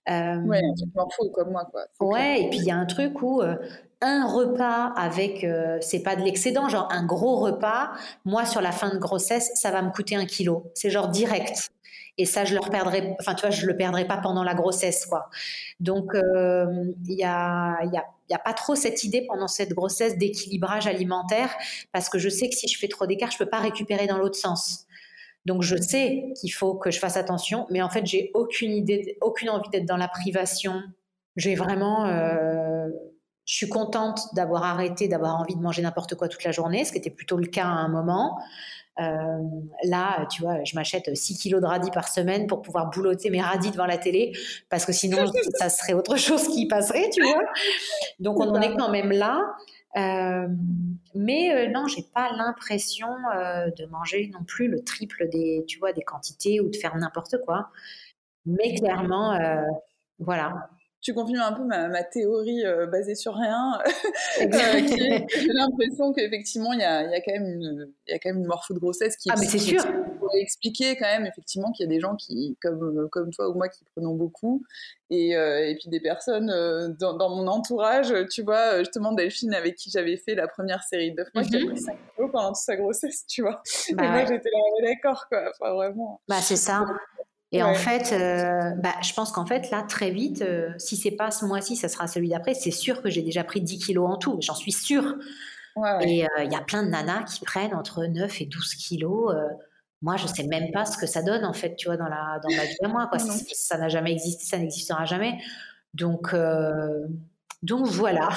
Euh, 0.08 0.36
ouais, 0.42 0.60
un 0.60 1.06
truc 1.06 1.32
comme 1.32 1.50
moi, 1.50 1.68
quoi. 1.68 1.86
Ouais, 1.98 2.40
et 2.40 2.50
puis 2.50 2.60
il 2.60 2.64
y 2.64 2.70
a 2.70 2.76
un 2.76 2.86
truc 2.86 3.20
où 3.20 3.42
euh, 3.42 3.56
un 4.00 4.28
repas 4.28 4.92
avec, 4.96 5.42
euh, 5.42 5.76
c'est 5.80 6.04
pas 6.04 6.14
de 6.14 6.22
l'excédent, 6.22 6.68
genre 6.68 6.86
un 6.92 7.04
gros 7.04 7.34
repas, 7.40 7.90
moi 8.24 8.46
sur 8.46 8.60
la 8.60 8.70
fin 8.70 8.94
de 8.94 8.98
grossesse, 8.98 9.50
ça 9.56 9.72
va 9.72 9.82
me 9.82 9.90
coûter 9.90 10.14
un 10.14 10.24
kilo. 10.24 10.70
C'est 10.74 10.90
genre 10.90 11.08
direct. 11.08 11.70
Et 12.18 12.26
ça, 12.26 12.44
je 12.44 12.54
le 12.54 12.60
perdrai, 12.70 13.16
enfin, 13.18 13.34
tu 13.34 13.40
vois, 13.40 13.50
je 13.50 13.66
le 13.66 13.76
perdrai 13.76 14.06
pas 14.06 14.18
pendant 14.18 14.44
la 14.44 14.54
grossesse, 14.54 15.06
quoi. 15.06 15.30
Donc, 15.80 16.12
il 16.14 17.14
y 17.18 17.24
a, 17.24 17.82
y 17.86 17.96
a 17.96 18.04
n'y 18.32 18.40
a 18.40 18.44
pas 18.44 18.54
trop 18.54 18.74
cette 18.74 19.04
idée 19.04 19.26
pendant 19.26 19.48
cette 19.48 19.72
grossesse 19.72 20.16
d'équilibrage 20.18 20.86
alimentaire 20.86 21.54
parce 21.92 22.08
que 22.08 22.18
je 22.18 22.28
sais 22.28 22.48
que 22.48 22.54
si 22.54 22.68
je 22.68 22.78
fais 22.78 22.88
trop 22.88 23.06
d'écart, 23.06 23.30
je 23.30 23.38
peux 23.38 23.48
pas 23.48 23.60
récupérer 23.60 24.06
dans 24.06 24.18
l'autre 24.18 24.38
sens. 24.38 24.86
Donc 25.44 25.62
je 25.62 25.76
sais 25.76 26.32
qu'il 26.40 26.52
faut 26.52 26.74
que 26.74 26.90
je 26.90 26.98
fasse 26.98 27.16
attention, 27.16 27.66
mais 27.70 27.82
en 27.82 27.90
fait 27.90 28.06
j'ai 28.06 28.30
aucune 28.34 28.72
idée, 28.72 29.16
aucune 29.20 29.50
envie 29.50 29.68
d'être 29.70 29.86
dans 29.86 29.96
la 29.96 30.08
privation. 30.08 30.82
J'ai 31.36 31.54
vraiment, 31.54 32.06
euh, 32.06 32.88
je 33.44 33.54
suis 33.54 33.68
contente 33.68 34.20
d'avoir 34.34 34.64
arrêté, 34.64 35.08
d'avoir 35.08 35.40
envie 35.40 35.56
de 35.56 35.60
manger 35.60 35.82
n'importe 35.82 36.14
quoi 36.14 36.28
toute 36.28 36.44
la 36.44 36.52
journée, 36.52 36.84
ce 36.84 36.92
qui 36.92 36.98
était 36.98 37.10
plutôt 37.10 37.36
le 37.36 37.46
cas 37.46 37.64
à 37.64 37.70
un 37.70 37.88
moment. 37.88 38.38
Euh, 39.00 39.38
là, 39.84 40.26
tu 40.30 40.42
vois, 40.42 40.62
je 40.64 40.74
m'achète 40.74 41.14
6 41.14 41.38
kilos 41.38 41.60
de 41.60 41.66
radis 41.66 41.90
par 41.90 42.08
semaine 42.08 42.46
pour 42.46 42.62
pouvoir 42.62 42.90
boulotter 42.90 43.30
mes 43.30 43.40
radis 43.40 43.70
devant 43.70 43.86
la 43.86 43.98
télé, 43.98 44.32
parce 44.68 44.84
que 44.84 44.92
sinon, 44.92 45.24
ça 45.58 45.68
serait 45.68 45.94
autre 45.94 46.16
chose 46.16 46.48
qui 46.48 46.66
passerait, 46.66 47.08
tu 47.10 47.22
vois. 47.22 47.42
Donc, 48.20 48.38
on 48.40 48.48
en 48.48 48.60
est 48.60 48.76
quand 48.76 48.90
même 48.90 49.10
là. 49.10 49.40
Euh, 49.96 50.48
mais 51.14 51.52
euh, 51.54 51.70
non, 51.70 51.86
j'ai 51.86 52.02
pas 52.14 52.30
l'impression 52.32 53.08
de 53.08 53.86
manger 53.86 54.30
non 54.32 54.44
plus 54.44 54.68
le 54.68 54.82
triple 54.82 55.28
des, 55.28 55.64
tu 55.66 55.78
vois, 55.78 55.92
des 55.92 56.02
quantités 56.02 56.60
ou 56.60 56.68
de 56.68 56.76
faire 56.76 56.96
n'importe 56.96 57.36
quoi. 57.44 57.70
Mais 58.44 58.74
clairement, 58.74 59.38
voilà 60.18 60.68
tu 61.02 61.14
confirmes 61.14 61.42
un 61.42 61.52
peu 61.52 61.64
ma, 61.64 62.04
théorie 62.04 62.64
euh, 62.64 62.86
basée 62.86 63.16
sur 63.16 63.34
rien. 63.34 63.78
euh, 64.40 64.46
J'ai 64.46 65.52
l'impression 65.52 66.12
qu'effectivement, 66.12 66.72
il 66.72 66.78
y 66.78 66.84
a, 66.84 67.02
y, 67.02 67.14
a 67.14 67.20
quand 67.20 67.32
même 67.32 67.46
une, 67.46 67.92
y 68.06 68.12
a 68.12 68.18
quand 68.20 68.30
même 68.30 68.38
une 68.38 68.46
morpho 68.46 68.72
de 68.72 68.78
grossesse 68.78 69.16
qui. 69.16 69.28
Ah, 69.30 69.34
mais 69.38 69.46
c'est 69.46 69.58
sûr. 69.58 69.82
Pour 70.20 70.30
expliquer 70.36 70.96
quand 70.96 71.06
même, 71.06 71.26
effectivement, 71.26 71.72
qu'il 71.72 71.84
y 71.84 71.88
a 71.88 71.92
des 71.92 71.98
gens 71.98 72.14
qui, 72.14 72.56
comme, 72.62 73.08
comme 73.10 73.30
toi 73.32 73.48
ou 73.48 73.54
moi, 73.54 73.68
qui 73.68 73.84
prenons 73.94 74.14
beaucoup. 74.14 74.62
Et, 75.14 75.36
euh, 75.36 75.68
et 75.68 75.74
puis 75.74 75.90
des 75.90 76.00
personnes 76.00 76.48
euh, 76.48 76.88
dans, 76.98 77.14
dans, 77.14 77.28
mon 77.28 77.46
entourage, 77.46 78.14
tu 78.30 78.42
vois, 78.42 78.78
justement, 78.78 79.12
Delphine, 79.12 79.52
avec 79.52 79.74
qui 79.74 79.90
j'avais 79.90 80.16
fait 80.16 80.34
la 80.34 80.48
première 80.48 80.82
série 80.84 81.12
de 81.12 81.22
fois, 81.30 81.42
qui 81.42 81.54
a 81.54 81.58
mhm. 81.58 81.66
pris 81.66 81.80
5 81.80 81.98
kilos 82.16 82.30
pendant 82.32 82.48
toute 82.48 82.56
sa 82.56 82.76
grossesse, 82.76 83.26
tu 83.26 83.42
vois. 83.42 83.60
Bah 83.92 84.04
et 84.04 84.08
moi, 84.08 84.20
j'étais 84.20 84.48
là, 84.48 84.88
d'accord, 84.88 85.26
quoi. 85.28 85.50
Enfin, 85.50 85.74
vraiment. 85.74 86.22
Bah, 86.28 86.40
c'est 86.40 86.56
ça. 86.56 86.86
Et 87.52 87.62
en 87.62 87.74
fait, 87.74 88.12
euh, 88.12 88.74
bah, 88.78 88.94
je 89.02 89.12
pense 89.12 89.30
qu'en 89.30 89.44
fait, 89.44 89.70
là, 89.70 89.82
très 89.82 90.10
vite, 90.10 90.40
euh, 90.40 90.70
si 90.78 90.96
c'est 90.96 91.10
pas 91.10 91.30
ce 91.30 91.44
mois-ci, 91.44 91.76
ça 91.76 91.88
sera 91.88 92.06
celui 92.06 92.30
d'après. 92.30 92.54
C'est 92.54 92.70
sûr 92.70 93.02
que 93.02 93.10
j'ai 93.10 93.20
déjà 93.20 93.44
pris 93.44 93.60
10 93.60 93.78
kilos 93.78 94.10
en 94.10 94.16
tout, 94.16 94.38
j'en 94.40 94.54
suis 94.54 94.72
sûre. 94.72 95.16
et 96.00 96.24
euh, 96.24 96.44
il 96.44 96.50
y 96.50 96.56
a 96.56 96.62
plein 96.62 96.82
de 96.82 96.88
nanas 96.88 97.24
qui 97.24 97.44
prennent 97.44 97.74
entre 97.74 98.06
9 98.06 98.40
et 98.40 98.46
12 98.46 98.74
kilos. 98.76 99.34
moi, 100.00 100.16
je 100.16 100.26
sais 100.26 100.44
même 100.44 100.72
pas 100.72 100.86
ce 100.86 100.96
que 100.96 101.06
ça 101.06 101.22
donne, 101.22 101.44
en 101.44 101.52
fait, 101.52 101.76
tu 101.76 101.88
vois, 101.88 101.98
dans, 101.98 102.08
la, 102.08 102.40
dans 102.42 102.56
ma 102.56 102.64
vie 102.64 102.76
à 102.84 102.88
moi. 102.88 103.06
Quoi. 103.08 103.18
ça 103.18 103.76
n'a 103.76 103.90
jamais 103.90 104.12
existé, 104.12 104.46
ça 104.46 104.56
n'existera 104.56 105.04
jamais. 105.04 105.38
Donc, 105.92 106.34
donc 107.62 107.86
voilà. 107.86 108.30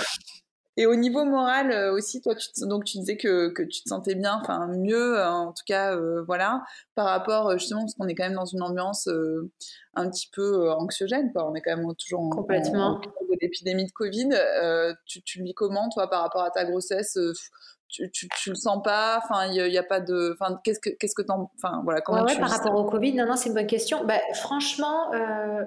Et 0.77 0.85
au 0.85 0.95
niveau 0.95 1.23
moral 1.23 1.71
euh, 1.71 1.93
aussi, 1.93 2.21
toi, 2.21 2.35
tu 2.35 2.47
donc 2.67 2.83
tu 2.83 2.97
disais 2.97 3.15
que, 3.15 3.49
que 3.49 3.63
tu 3.63 3.81
te 3.81 3.89
sentais 3.89 4.15
bien, 4.15 4.39
enfin 4.41 4.67
mieux, 4.67 5.17
euh, 5.17 5.29
en 5.29 5.53
tout 5.53 5.63
cas, 5.65 5.95
euh, 5.95 6.23
voilà, 6.23 6.63
par 6.95 7.07
rapport 7.07 7.57
justement 7.57 7.81
parce 7.81 7.95
qu'on 7.95 8.07
est 8.07 8.15
quand 8.15 8.25
même 8.25 8.35
dans 8.35 8.45
une 8.45 8.61
ambiance 8.61 9.07
un 9.93 10.09
petit 10.09 10.29
peu 10.33 10.69
anxiogène, 10.71 11.31
quoi. 11.31 11.49
On 11.49 11.55
est 11.55 11.61
quand 11.61 11.75
même 11.77 11.95
toujours 11.95 12.21
en, 12.21 12.29
complètement 12.29 12.97
en, 12.97 12.99
de 12.99 13.37
l'épidémie 13.41 13.85
de 13.85 13.91
Covid. 13.91 14.29
tu, 15.05 15.21
tu 15.23 15.39
le 15.39 15.45
vis 15.45 15.53
comment, 15.53 15.87
toi, 15.89 16.09
par 16.09 16.21
rapport 16.21 16.43
à 16.43 16.51
ta 16.51 16.65
grossesse 16.65 17.17
tu, 18.11 18.27
tu, 18.29 18.49
le 18.49 18.55
sens 18.55 18.81
pas 18.83 19.21
Enfin, 19.23 19.47
il 19.47 19.69
n'y 19.69 19.77
a, 19.77 19.83
pas 19.83 19.99
de. 19.99 20.35
Enfin, 20.39 20.59
qu'est-ce 20.63 20.79
que 20.79 20.89
qu'est-ce 20.89 21.15
que 21.15 21.21
t'en. 21.21 21.51
Enfin, 21.55 21.81
voilà. 21.83 22.01
Comment 22.01 22.23
ouais, 22.23 22.37
par 22.37 22.49
rapport 22.49 22.75
au 22.75 22.85
Covid, 22.85 23.13
non, 23.13 23.25
non, 23.25 23.35
c'est 23.35 23.49
une 23.49 23.55
bonne 23.55 23.67
question. 23.67 24.05
Bah, 24.05 24.19
franchement, 24.33 25.13
euh, 25.13 25.63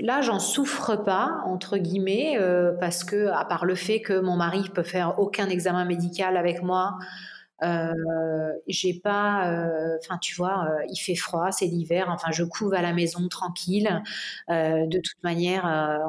là, 0.00 0.20
j'en 0.20 0.38
souffre 0.38 0.96
pas 0.96 1.42
entre 1.46 1.78
guillemets 1.78 2.36
euh, 2.38 2.72
parce 2.72 3.04
que 3.04 3.28
à 3.28 3.44
part 3.44 3.64
le 3.64 3.74
fait 3.74 4.00
que 4.00 4.18
mon 4.20 4.36
mari 4.36 4.68
peut 4.74 4.82
faire 4.82 5.18
aucun 5.18 5.48
examen 5.48 5.84
médical 5.84 6.36
avec 6.36 6.62
moi. 6.62 6.98
Euh, 7.62 8.52
j'ai 8.66 8.94
pas, 8.94 9.48
euh, 9.50 9.96
enfin 10.00 10.18
tu 10.18 10.34
vois, 10.34 10.66
euh, 10.66 10.84
il 10.90 10.96
fait 10.96 11.14
froid, 11.14 11.50
c'est 11.52 11.66
l'hiver. 11.66 12.08
Enfin, 12.10 12.30
je 12.30 12.44
couve 12.44 12.74
à 12.74 12.82
la 12.82 12.92
maison 12.92 13.28
tranquille. 13.28 14.02
de 14.48 15.00
toute 15.00 15.22
manière, 15.22 15.64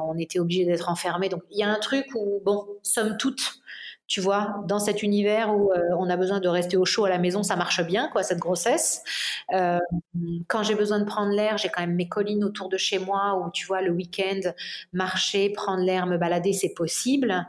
on 0.08 0.18
était 0.18 0.38
obligé 0.38 0.64
d'être 0.64 0.88
enfermés. 0.88 1.28
Donc 1.28 1.42
il 1.50 1.58
y 1.58 1.62
a 1.62 1.68
un 1.68 1.78
truc 1.78 2.06
où, 2.14 2.40
bon, 2.44 2.66
somme 2.82 3.16
toute, 3.16 3.60
tu 4.06 4.20
vois, 4.20 4.62
dans 4.66 4.78
cet 4.78 5.02
univers 5.02 5.54
où 5.54 5.70
on 5.98 6.08
a 6.08 6.16
besoin 6.16 6.40
de 6.40 6.48
rester 6.48 6.76
au 6.76 6.84
chaud 6.84 7.04
à 7.04 7.08
la 7.08 7.18
maison, 7.18 7.42
ça 7.42 7.56
marche 7.56 7.84
bien, 7.84 8.08
quoi, 8.08 8.22
cette 8.22 8.38
grossesse. 8.38 9.02
quand 9.50 10.62
j'ai 10.62 10.74
besoin 10.74 10.98
de 11.00 11.04
prendre 11.04 11.32
l'air, 11.32 11.58
j'ai 11.58 11.68
quand 11.68 11.80
même 11.80 11.94
mes 11.94 12.08
collines 12.08 12.44
autour 12.44 12.68
de 12.68 12.76
chez 12.76 12.98
moi 12.98 13.40
où, 13.40 13.50
tu 13.50 13.66
vois, 13.66 13.82
le 13.82 13.90
week-end, 13.90 14.40
marcher, 14.92 15.50
prendre 15.50 15.82
l'air, 15.82 16.06
me 16.06 16.18
balader, 16.18 16.52
c'est 16.52 16.74
possible. 16.74 17.46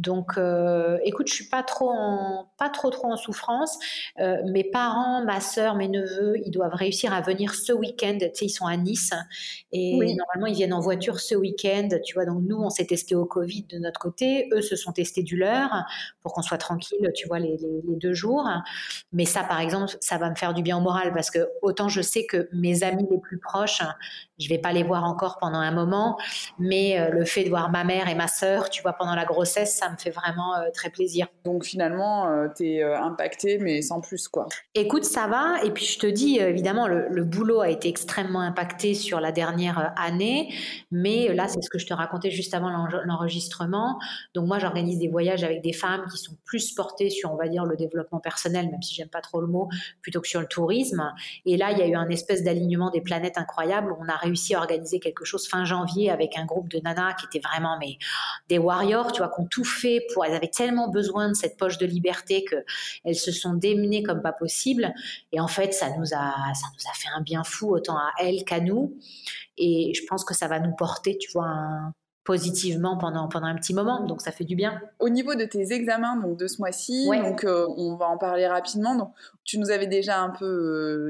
Donc, 0.00 0.38
euh, 0.38 0.98
écoute, 1.04 1.28
je 1.28 1.34
suis 1.34 1.48
pas 1.48 1.62
trop 1.62 1.90
en, 1.90 2.50
pas 2.58 2.70
trop 2.70 2.88
trop 2.88 3.12
en 3.12 3.18
souffrance. 3.18 3.78
Euh, 4.18 4.38
mes 4.50 4.64
parents, 4.64 5.22
ma 5.24 5.40
sœur, 5.40 5.74
mes 5.74 5.88
neveux, 5.88 6.38
ils 6.42 6.50
doivent 6.50 6.74
réussir 6.74 7.12
à 7.12 7.20
venir 7.20 7.54
ce 7.54 7.74
week-end. 7.74 8.16
Tu 8.18 8.28
sais, 8.32 8.44
ils 8.46 8.50
sont 8.50 8.64
à 8.64 8.78
Nice 8.78 9.12
et 9.72 9.98
normalement 9.98 10.46
ils 10.46 10.54
viennent 10.54 10.72
en 10.72 10.80
voiture 10.80 11.20
ce 11.20 11.34
week-end. 11.34 11.88
Tu 12.02 12.14
vois, 12.14 12.24
donc 12.24 12.42
nous, 12.42 12.56
on 12.56 12.70
s'est 12.70 12.86
testé 12.86 13.14
au 13.14 13.26
Covid 13.26 13.64
de 13.64 13.78
notre 13.78 14.00
côté. 14.00 14.48
Eux 14.54 14.62
se 14.62 14.74
sont 14.74 14.92
testés 14.92 15.22
du 15.22 15.36
leur 15.36 15.70
pour 16.22 16.32
qu'on 16.32 16.42
soit 16.42 16.58
tranquille. 16.58 17.10
Tu 17.14 17.28
vois, 17.28 17.38
les, 17.38 17.58
deux 17.84 18.14
jours. 18.14 18.48
Mais 19.12 19.26
ça, 19.26 19.44
par 19.44 19.60
exemple, 19.60 19.94
ça 20.00 20.16
va 20.16 20.30
me 20.30 20.34
faire 20.34 20.54
du 20.54 20.62
bien 20.62 20.78
au 20.78 20.80
moral 20.80 21.12
parce 21.12 21.30
que 21.30 21.50
autant 21.60 21.90
je 21.90 22.00
sais 22.00 22.24
que 22.24 22.48
mes 22.52 22.82
amis 22.84 23.06
les 23.10 23.18
plus 23.18 23.38
proches, 23.38 23.82
je 24.40 24.48
vais 24.48 24.58
pas 24.58 24.72
les 24.72 24.82
voir 24.82 25.04
encore 25.04 25.38
pendant 25.38 25.58
un 25.58 25.70
moment, 25.70 26.18
mais 26.58 26.98
euh, 26.98 27.10
le 27.10 27.24
fait 27.24 27.44
de 27.44 27.50
voir 27.50 27.70
ma 27.70 27.84
mère 27.84 28.08
et 28.08 28.14
ma 28.14 28.26
sœur, 28.26 28.70
tu 28.70 28.82
vois, 28.82 28.94
pendant 28.94 29.14
la 29.14 29.24
grossesse, 29.24 29.76
ça 29.76 29.90
me 29.90 29.96
fait 29.96 30.10
vraiment 30.10 30.56
euh, 30.56 30.70
très 30.72 30.90
plaisir. 30.90 31.28
Donc 31.44 31.64
finalement, 31.64 32.28
euh, 32.28 32.48
tu 32.56 32.66
es 32.66 32.82
impactée, 32.82 33.58
mais 33.58 33.82
sans 33.82 34.00
plus, 34.00 34.28
quoi. 34.28 34.46
Écoute, 34.74 35.04
ça 35.04 35.26
va. 35.26 35.62
Et 35.64 35.70
puis 35.70 35.84
je 35.84 35.98
te 35.98 36.06
dis, 36.06 36.38
évidemment, 36.38 36.88
le, 36.88 37.24
boulot 37.24 37.60
a 37.60 37.68
été 37.68 37.88
extrêmement 37.88 38.40
impacté 38.40 38.94
sur 38.94 39.20
la 39.20 39.30
dernière 39.30 39.92
année, 39.96 40.52
mais 40.90 41.32
là, 41.34 41.46
c'est 41.46 41.60
ce 41.60 41.68
que 41.68 41.78
je 41.78 41.86
te 41.86 41.92
racontais 41.92 42.30
juste 42.30 42.54
avant 42.54 42.70
l'enregistrement. 43.04 44.00
Donc 44.34 44.46
moi, 44.46 44.58
j'organise 44.58 44.98
des 44.98 45.08
voyages 45.08 45.44
avec 45.44 45.62
des 45.62 45.74
femmes 45.74 46.06
qui 46.10 46.16
sont 46.16 46.32
plus 46.44 46.72
portées 46.72 47.10
sur, 47.10 47.30
on 47.30 47.36
va 47.36 47.46
dire, 47.48 47.66
le 47.66 47.76
développement 47.76 48.20
personnel, 48.20 48.70
même 48.70 48.82
si 48.82 48.94
j'aime 48.94 49.08
pas 49.08 49.20
trop 49.20 49.40
le 49.40 49.46
mot, 49.46 49.68
plutôt 50.00 50.20
que 50.20 50.28
sur 50.28 50.40
le 50.40 50.46
tourisme. 50.46 51.12
Et 51.44 51.56
là, 51.56 51.72
il 51.72 51.78
y 51.78 51.82
a 51.82 51.86
eu 51.86 51.94
un 51.94 52.08
espèce 52.08 52.42
d'alignement 52.42 52.90
des 52.90 53.02
planètes 53.02 53.36
incroyable. 53.36 53.94
On 54.00 54.08
a 54.08 54.16
réussi 54.16 54.29
à 54.54 54.58
organiser 54.58 55.00
quelque 55.00 55.24
chose 55.24 55.48
fin 55.48 55.64
janvier 55.64 56.10
avec 56.10 56.36
un 56.36 56.44
groupe 56.44 56.68
de 56.68 56.80
nanas 56.80 57.14
qui 57.14 57.26
étaient 57.26 57.46
vraiment 57.46 57.76
mais 57.78 57.98
des 58.48 58.58
warriors, 58.58 59.12
tu 59.12 59.18
vois, 59.18 59.28
qui 59.28 59.40
ont 59.40 59.46
tout 59.46 59.64
fait 59.64 60.06
pour. 60.12 60.24
Elles 60.24 60.34
avaient 60.34 60.48
tellement 60.48 60.88
besoin 60.88 61.28
de 61.28 61.34
cette 61.34 61.56
poche 61.56 61.78
de 61.78 61.86
liberté 61.86 62.44
que 62.44 62.56
elles 63.04 63.16
se 63.16 63.32
sont 63.32 63.54
démenées 63.54 64.02
comme 64.02 64.22
pas 64.22 64.32
possible. 64.32 64.92
Et 65.32 65.40
en 65.40 65.48
fait, 65.48 65.72
ça 65.72 65.90
nous 65.96 66.14
a, 66.14 66.54
ça 66.54 66.66
nous 66.74 66.90
a 66.90 66.94
fait 66.94 67.08
un 67.14 67.20
bien 67.22 67.44
fou 67.44 67.74
autant 67.74 67.96
à 67.96 68.10
elles 68.18 68.44
qu'à 68.44 68.60
nous. 68.60 68.96
Et 69.58 69.92
je 69.94 70.02
pense 70.06 70.24
que 70.24 70.34
ça 70.34 70.48
va 70.48 70.58
nous 70.58 70.74
porter, 70.74 71.18
tu 71.18 71.30
vois, 71.32 71.92
positivement 72.24 72.98
pendant, 72.98 73.28
pendant 73.28 73.46
un 73.46 73.54
petit 73.54 73.72
moment, 73.72 74.04
donc 74.04 74.20
ça 74.20 74.30
fait 74.30 74.44
du 74.44 74.54
bien. 74.54 74.80
Au 74.98 75.08
niveau 75.08 75.34
de 75.34 75.44
tes 75.44 75.72
examens 75.72 76.16
donc 76.16 76.36
de 76.36 76.46
ce 76.46 76.58
mois-ci, 76.58 77.06
donc 77.06 77.44
euh, 77.44 77.66
on 77.78 77.96
va 77.96 78.08
en 78.08 78.18
parler 78.18 78.46
rapidement. 78.46 78.94
Donc, 78.94 79.12
tu 79.44 79.58
nous 79.58 79.70
avais 79.70 79.86
déjà 79.86 80.20
un 80.20 80.30
peu 80.30 80.44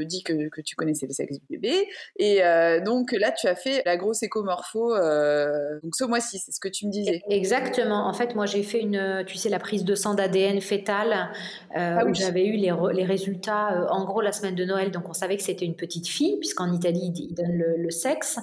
euh, 0.00 0.04
dit 0.04 0.22
que, 0.22 0.48
que, 0.48 0.60
tu 0.60 0.76
connaissais 0.76 1.06
le 1.06 1.12
sexe 1.12 1.38
du 1.38 1.46
bébé, 1.50 1.88
et 2.16 2.44
euh, 2.44 2.80
donc 2.80 3.12
là 3.12 3.32
tu 3.32 3.48
as 3.48 3.56
fait 3.56 3.82
la 3.84 3.96
grosse 3.96 4.22
écomorpho 4.22 4.90
donc 5.82 5.96
ce 5.96 6.04
mois-ci, 6.04 6.38
c'est 6.38 6.52
ce 6.52 6.60
que 6.60 6.68
tu 6.68 6.86
me 6.86 6.92
disais. 6.92 7.22
Exactement. 7.28 8.06
En 8.06 8.12
fait, 8.12 8.36
moi 8.36 8.46
j'ai 8.46 8.62
fait 8.62 8.80
une, 8.80 9.24
tu 9.26 9.36
sais, 9.36 9.48
la 9.48 9.58
prise 9.58 9.84
de 9.84 9.96
sang 9.96 10.14
d'ADN 10.14 10.60
fœtal 10.60 11.32
ah 11.74 12.04
où 12.06 12.14
j'avais 12.14 12.46
eu 12.46 12.52
les, 12.52 12.72
les 12.94 13.04
résultats 13.04 13.88
en 13.90 14.04
gros 14.04 14.20
la 14.20 14.32
semaine 14.32 14.54
de 14.54 14.64
Noël, 14.64 14.92
donc 14.92 15.08
on 15.08 15.12
savait 15.12 15.36
que 15.36 15.42
c'était 15.42 15.66
une 15.66 15.76
petite 15.76 16.06
fille 16.06 16.38
puisqu'en 16.38 16.72
Italie 16.72 17.12
ils 17.16 17.34
donnent 17.34 17.58
le, 17.58 17.76
le 17.76 17.90
sexe, 17.90 18.38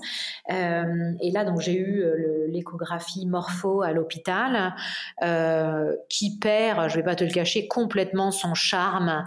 et 0.50 1.32
là 1.32 1.46
donc 1.46 1.62
j'ai 1.62 1.78
eu 1.78 2.04
le 2.04 2.57
l'échographie 2.58 3.26
morpho 3.26 3.82
à 3.82 3.92
l'hôpital, 3.92 4.76
euh, 5.24 5.96
qui 6.10 6.38
perd, 6.38 6.90
je 6.90 6.98
ne 6.98 7.02
vais 7.02 7.06
pas 7.06 7.16
te 7.16 7.24
le 7.24 7.32
cacher, 7.32 7.68
complètement 7.68 8.32
son 8.32 8.54
charme 8.54 9.26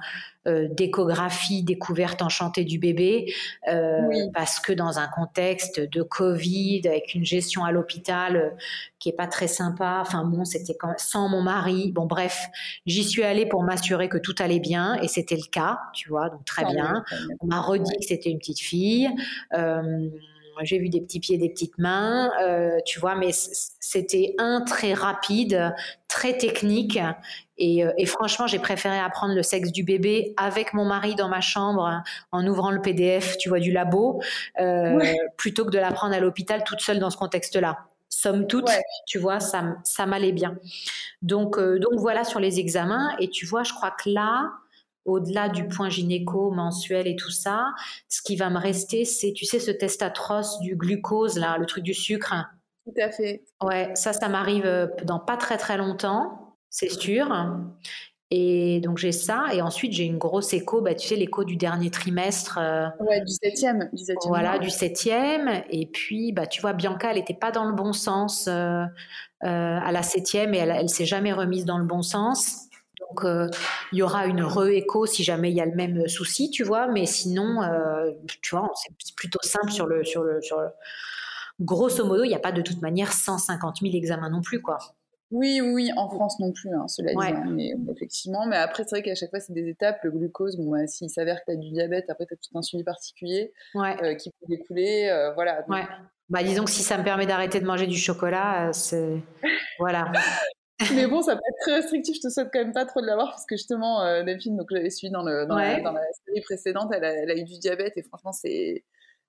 euh, 0.49 0.69
d'échographie 0.71 1.63
découverte 1.63 2.23
enchantée 2.23 2.65
du 2.65 2.79
bébé, 2.79 3.31
euh, 3.69 4.01
parce 4.33 4.59
que 4.59 4.73
dans 4.73 4.99
un 4.99 5.07
contexte 5.07 5.81
de 5.81 6.03
Covid, 6.03 6.81
avec 6.87 7.15
une 7.15 7.27
gestion 7.27 7.63
à 7.63 7.73
l'hôpital 7.73 8.57
qui 8.99 9.11
est 9.11 9.17
pas 9.17 9.27
très 9.27 9.49
sympa, 9.49 9.99
enfin 10.01 10.25
bon, 10.25 10.47
c'était 10.47 10.77
sans 10.97 11.29
mon 11.29 11.43
mari, 11.43 11.93
bon 11.93 12.07
bref, 12.07 12.49
j'y 12.87 13.05
suis 13.05 13.23
allée 13.23 13.45
pour 13.45 13.63
m'assurer 13.65 14.09
que 14.09 14.17
tout 14.17 14.35
allait 14.39 14.61
bien, 14.61 14.95
et 15.03 15.09
c'était 15.09 15.37
le 15.37 15.51
cas, 15.51 15.79
tu 15.93 16.09
vois, 16.09 16.31
donc 16.31 16.45
très 16.47 16.65
bien. 16.65 17.05
On 17.41 17.47
m'a 17.47 17.61
redit 17.61 17.99
que 17.99 18.07
c'était 18.07 18.31
une 18.31 18.39
petite 18.39 18.61
fille 18.61 19.11
j'ai 20.63 20.79
vu 20.79 20.89
des 20.89 21.01
petits 21.01 21.21
pieds, 21.21 21.39
des 21.39 21.49
petites 21.49 21.79
mains, 21.79 22.31
euh, 22.43 22.79
tu 22.85 23.01
vois, 23.01 23.15
mais 23.15 23.31
c'était 23.33 24.35
un 24.39 24.63
très 24.63 24.95
rapide, 24.95 25.75
très 26.09 26.37
technique. 26.37 26.99
Et, 27.59 27.85
euh, 27.85 27.93
franchement, 28.07 28.47
j'ai 28.47 28.59
préféré 28.59 28.99
apprendre 28.99 29.35
le 29.35 29.43
sexe 29.43 29.71
du 29.73 29.85
bébé 29.85 30.35
avec 30.37 30.73
mon 30.75 30.85
mari 30.85 31.15
dans 31.15 31.29
ma 31.29 31.41
chambre 31.41 32.03
en 32.33 32.47
ouvrant 32.47 32.71
le 32.71 32.81
PDF, 32.81 33.37
tu 33.39 33.49
vois, 33.49 33.61
du 33.61 33.73
labo, 33.73 34.23
euh, 34.61 34.99
plutôt 35.37 35.65
que 35.65 35.71
de 35.71 35.79
l'apprendre 35.79 36.15
à 36.15 36.21
l'hôpital 36.21 36.65
toute 36.65 36.81
seule 36.81 36.99
dans 36.99 37.11
ce 37.11 37.17
contexte-là. 37.17 37.79
Somme 38.09 38.47
toute, 38.47 38.69
tu 39.07 39.19
vois, 39.19 39.41
ça, 39.41 39.77
ça 39.85 40.05
m'allait 40.05 40.33
bien. 40.33 40.57
Donc, 41.23 41.59
donc 41.59 41.93
voilà 41.99 42.25
sur 42.25 42.41
les 42.41 42.59
examens. 42.59 43.15
Et 43.21 43.29
tu 43.29 43.47
vois, 43.47 43.63
je 43.63 43.73
crois 43.73 43.93
que 43.93 44.11
là, 44.11 44.51
au-delà 45.05 45.49
du 45.49 45.67
point 45.67 45.89
gynéco 45.89 46.51
mensuel 46.51 47.07
et 47.07 47.17
tout 47.17 47.31
ça, 47.31 47.73
ce 48.09 48.23
qui 48.23 48.37
va 48.37 48.51
me 48.51 48.59
rester, 48.59 49.05
c'est, 49.05 49.33
tu 49.33 49.45
sais, 49.45 49.59
ce 49.59 49.71
test 49.71 50.03
atroce 50.03 50.61
du 50.61 50.77
glucose, 50.77 51.39
là, 51.39 51.57
le 51.59 51.67
truc 51.67 51.85
du 51.85 51.95
sucre. 51.95 52.35
Tout 52.87 53.01
à 53.01 53.11
fait. 53.11 53.45
Ouais, 53.63 53.91
ça, 53.95 54.13
ça 54.13 54.29
m'arrive 54.29 54.67
euh, 54.67 54.87
dans 55.05 55.19
pas 55.19 55.37
très 55.37 55.57
très 55.57 55.77
longtemps, 55.77 56.57
c'est 56.69 56.91
sûr. 56.91 57.29
Et 58.33 58.81
donc 58.81 58.97
j'ai 58.99 59.11
ça, 59.11 59.47
et 59.53 59.61
ensuite 59.61 59.93
j'ai 59.93 60.05
une 60.05 60.19
grosse 60.19 60.53
écho, 60.53 60.81
bah, 60.81 60.95
tu 60.95 61.09
sais, 61.09 61.17
l'écho 61.17 61.43
du 61.43 61.57
dernier 61.57 61.91
trimestre. 61.91 62.59
Euh, 62.59 62.87
ouais, 63.01 63.21
du 63.23 63.33
septième. 63.33 63.89
Du 63.93 64.05
septième 64.05 64.31
voilà, 64.31 64.59
du 64.59 64.71
septième. 64.71 65.63
Et 65.69 65.87
puis, 65.87 66.33
bah, 66.33 66.47
tu 66.47 66.61
vois, 66.61 66.73
Bianca, 66.73 67.11
elle 67.11 67.17
n'était 67.17 67.35
pas 67.35 67.51
dans 67.51 67.65
le 67.65 67.73
bon 67.73 67.93
sens 67.93 68.47
euh, 68.47 68.85
à 69.41 69.91
la 69.91 70.03
septième, 70.03 70.55
et 70.55 70.59
elle, 70.59 70.71
elle 70.71 70.89
s'est 70.89 71.07
jamais 71.07 71.33
remise 71.33 71.65
dans 71.65 71.79
le 71.79 71.85
bon 71.85 72.03
sens. 72.03 72.70
Donc, 73.09 73.25
euh, 73.25 73.49
il 73.93 73.99
y 73.99 74.03
aura 74.03 74.27
une 74.27 74.43
re-écho 74.43 75.07
si 75.07 75.25
jamais 75.25 75.51
il 75.51 75.57
y 75.57 75.61
a 75.61 75.67
le 75.67 75.75
même 75.75 76.07
souci, 76.09 76.51
tu 76.51 76.63
vois. 76.63 76.87
Mais 76.89 77.07
sinon, 77.07 77.63
euh, 77.63 78.11
tu 78.43 78.55
vois, 78.55 78.71
c'est 78.75 79.15
plutôt 79.17 79.41
simple 79.43 79.71
sur 79.71 79.87
le, 79.87 80.05
sur 80.05 80.23
le, 80.23 80.41
sur 80.41 80.61
Grosso 81.61 82.05
modo, 82.07 82.25
il 82.25 82.29
n'y 82.29 82.35
a 82.35 82.41
pas 82.41 82.53
de 82.53 82.63
toute 82.63 82.81
manière 82.81 83.13
150 83.13 83.79
000 83.83 83.95
examens 83.95 84.31
non 84.31 84.41
plus, 84.41 84.63
quoi. 84.63 84.79
Oui, 85.31 85.61
oui, 85.61 85.91
en 85.97 86.09
France 86.09 86.41
non 86.41 86.53
plus, 86.53 86.75
hein, 86.75 86.89
cela 86.89 87.13
dit. 87.13 87.33
Hein, 87.33 87.45
mais 87.51 87.73
effectivement, 87.93 88.47
mais 88.47 88.57
après, 88.57 88.83
c'est 88.85 88.97
vrai 88.97 89.03
qu'à 89.03 89.15
chaque 89.15 89.31
fois, 89.31 89.39
c'est 89.39 89.53
des 89.53 89.69
étapes. 89.69 90.01
Le 90.03 90.11
glucose, 90.11 90.57
bon, 90.57 90.71
bah, 90.71 90.87
s'il 90.87 91.09
s'avère 91.11 91.41
que 91.41 91.45
tu 91.47 91.53
as 91.53 91.57
du 91.57 91.71
diabète, 91.71 92.07
après, 92.09 92.27
tu 92.27 92.35
as 92.35 92.37
tout 92.37 92.59
un 92.59 92.63
suivi 92.63 92.83
particulier 92.83 93.53
euh, 93.77 94.15
qui 94.15 94.31
peut 94.31 94.47
découler. 94.49 95.31
voilà. 95.35 95.65
Ouais. 95.69 95.87
Bah, 96.29 96.43
disons 96.43 96.65
que 96.65 96.71
si 96.71 96.83
ça 96.83 96.97
me 96.97 97.05
permet 97.05 97.27
d'arrêter 97.27 97.61
de 97.61 97.67
manger 97.67 97.87
du 97.87 97.99
chocolat, 97.99 98.73
c'est. 98.73 99.23
voilà. 99.79 100.11
Mais 100.95 101.07
bon, 101.07 101.21
ça 101.23 101.35
peut 101.35 101.43
être 101.47 101.59
très 101.61 101.75
restrictif. 101.77 102.17
Je 102.17 102.23
te 102.23 102.33
souhaite 102.33 102.49
quand 102.53 102.61
même 102.61 102.73
pas 102.73 102.87
trop 102.87 103.01
de 103.01 103.07
l'avoir 103.07 103.31
parce 103.31 103.45
que 103.45 103.57
justement, 103.57 104.03
euh, 104.03 104.23
Delphine, 104.23 104.57
donc 104.57 104.69
j'avais 104.71 104.91
suivi 104.91 105.13
dans, 105.13 105.23
le, 105.23 105.47
dans, 105.47 105.57
la, 105.57 105.77
série 105.77 106.41
précédente, 106.43 106.91
elle 106.95 107.05
a, 107.05 107.37
eu 107.37 107.45
du 107.45 107.59
diabète 107.59 107.93
et 107.97 108.03
franchement, 108.03 108.33
c'est, 108.33 108.85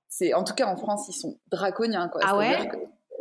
c'est, 0.08 0.34
en 0.34 0.44
tout 0.44 0.54
cas 0.54 0.68
en 0.68 0.78
France, 0.78 1.08
ils 1.10 1.14
sont 1.14 1.38
draconiens. 1.50 2.08
Quoi. 2.08 2.22
Ah 2.24 2.38
ouais? 2.38 2.70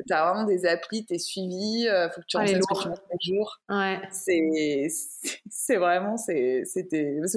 Tu 0.07 0.13
as 0.13 0.25
vraiment 0.25 0.45
des 0.45 0.67
applis, 0.67 1.05
tu 1.05 1.15
es 1.15 1.19
suivi, 1.19 1.83
il 1.83 1.89
euh, 1.89 2.09
faut 2.11 2.21
que 2.21 2.27
tu 2.27 2.37
renseignes 2.37 2.61
ce 2.63 2.85
que 2.85 2.91
tu 3.21 3.35
jour. 3.35 3.61
Ouais. 3.69 4.01
C'est 4.11 5.77
vraiment, 5.77 6.17
c'est 6.17 6.65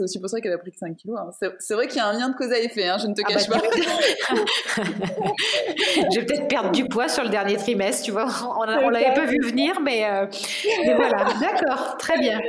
aussi 0.02 0.20
pour 0.20 0.30
ça 0.30 0.42
qu'elle 0.42 0.54
a 0.54 0.58
pris 0.58 0.72
que 0.72 0.78
5 0.78 0.96
kilos. 0.96 1.20
Hein. 1.20 1.50
C'est 1.60 1.74
vrai 1.74 1.88
qu'il 1.88 1.98
y 1.98 2.00
a 2.00 2.08
un 2.08 2.14
lien 2.14 2.30
de 2.30 2.36
cause 2.36 2.52
à 2.52 2.60
effet, 2.60 2.88
hein, 2.88 2.98
je 2.98 3.08
ne 3.08 3.14
te 3.14 3.22
ah 3.26 3.30
cache 3.30 3.48
bah, 3.50 3.60
pas. 3.60 4.36
je 6.14 6.20
vais 6.20 6.26
peut-être 6.26 6.48
perdre 6.48 6.72
du 6.72 6.88
poids 6.88 7.08
sur 7.08 7.24
le 7.24 7.30
dernier 7.30 7.58
trimestre, 7.58 8.04
tu 8.06 8.12
vois. 8.12 8.28
On, 8.44 8.62
on 8.62 8.90
l'avait 8.90 9.14
pas 9.14 9.26
vu 9.26 9.40
venir, 9.42 9.80
mais, 9.82 10.06
euh, 10.06 10.26
mais 10.86 10.96
voilà. 10.96 11.26
D'accord, 11.40 11.98
très 11.98 12.18
bien. 12.20 12.40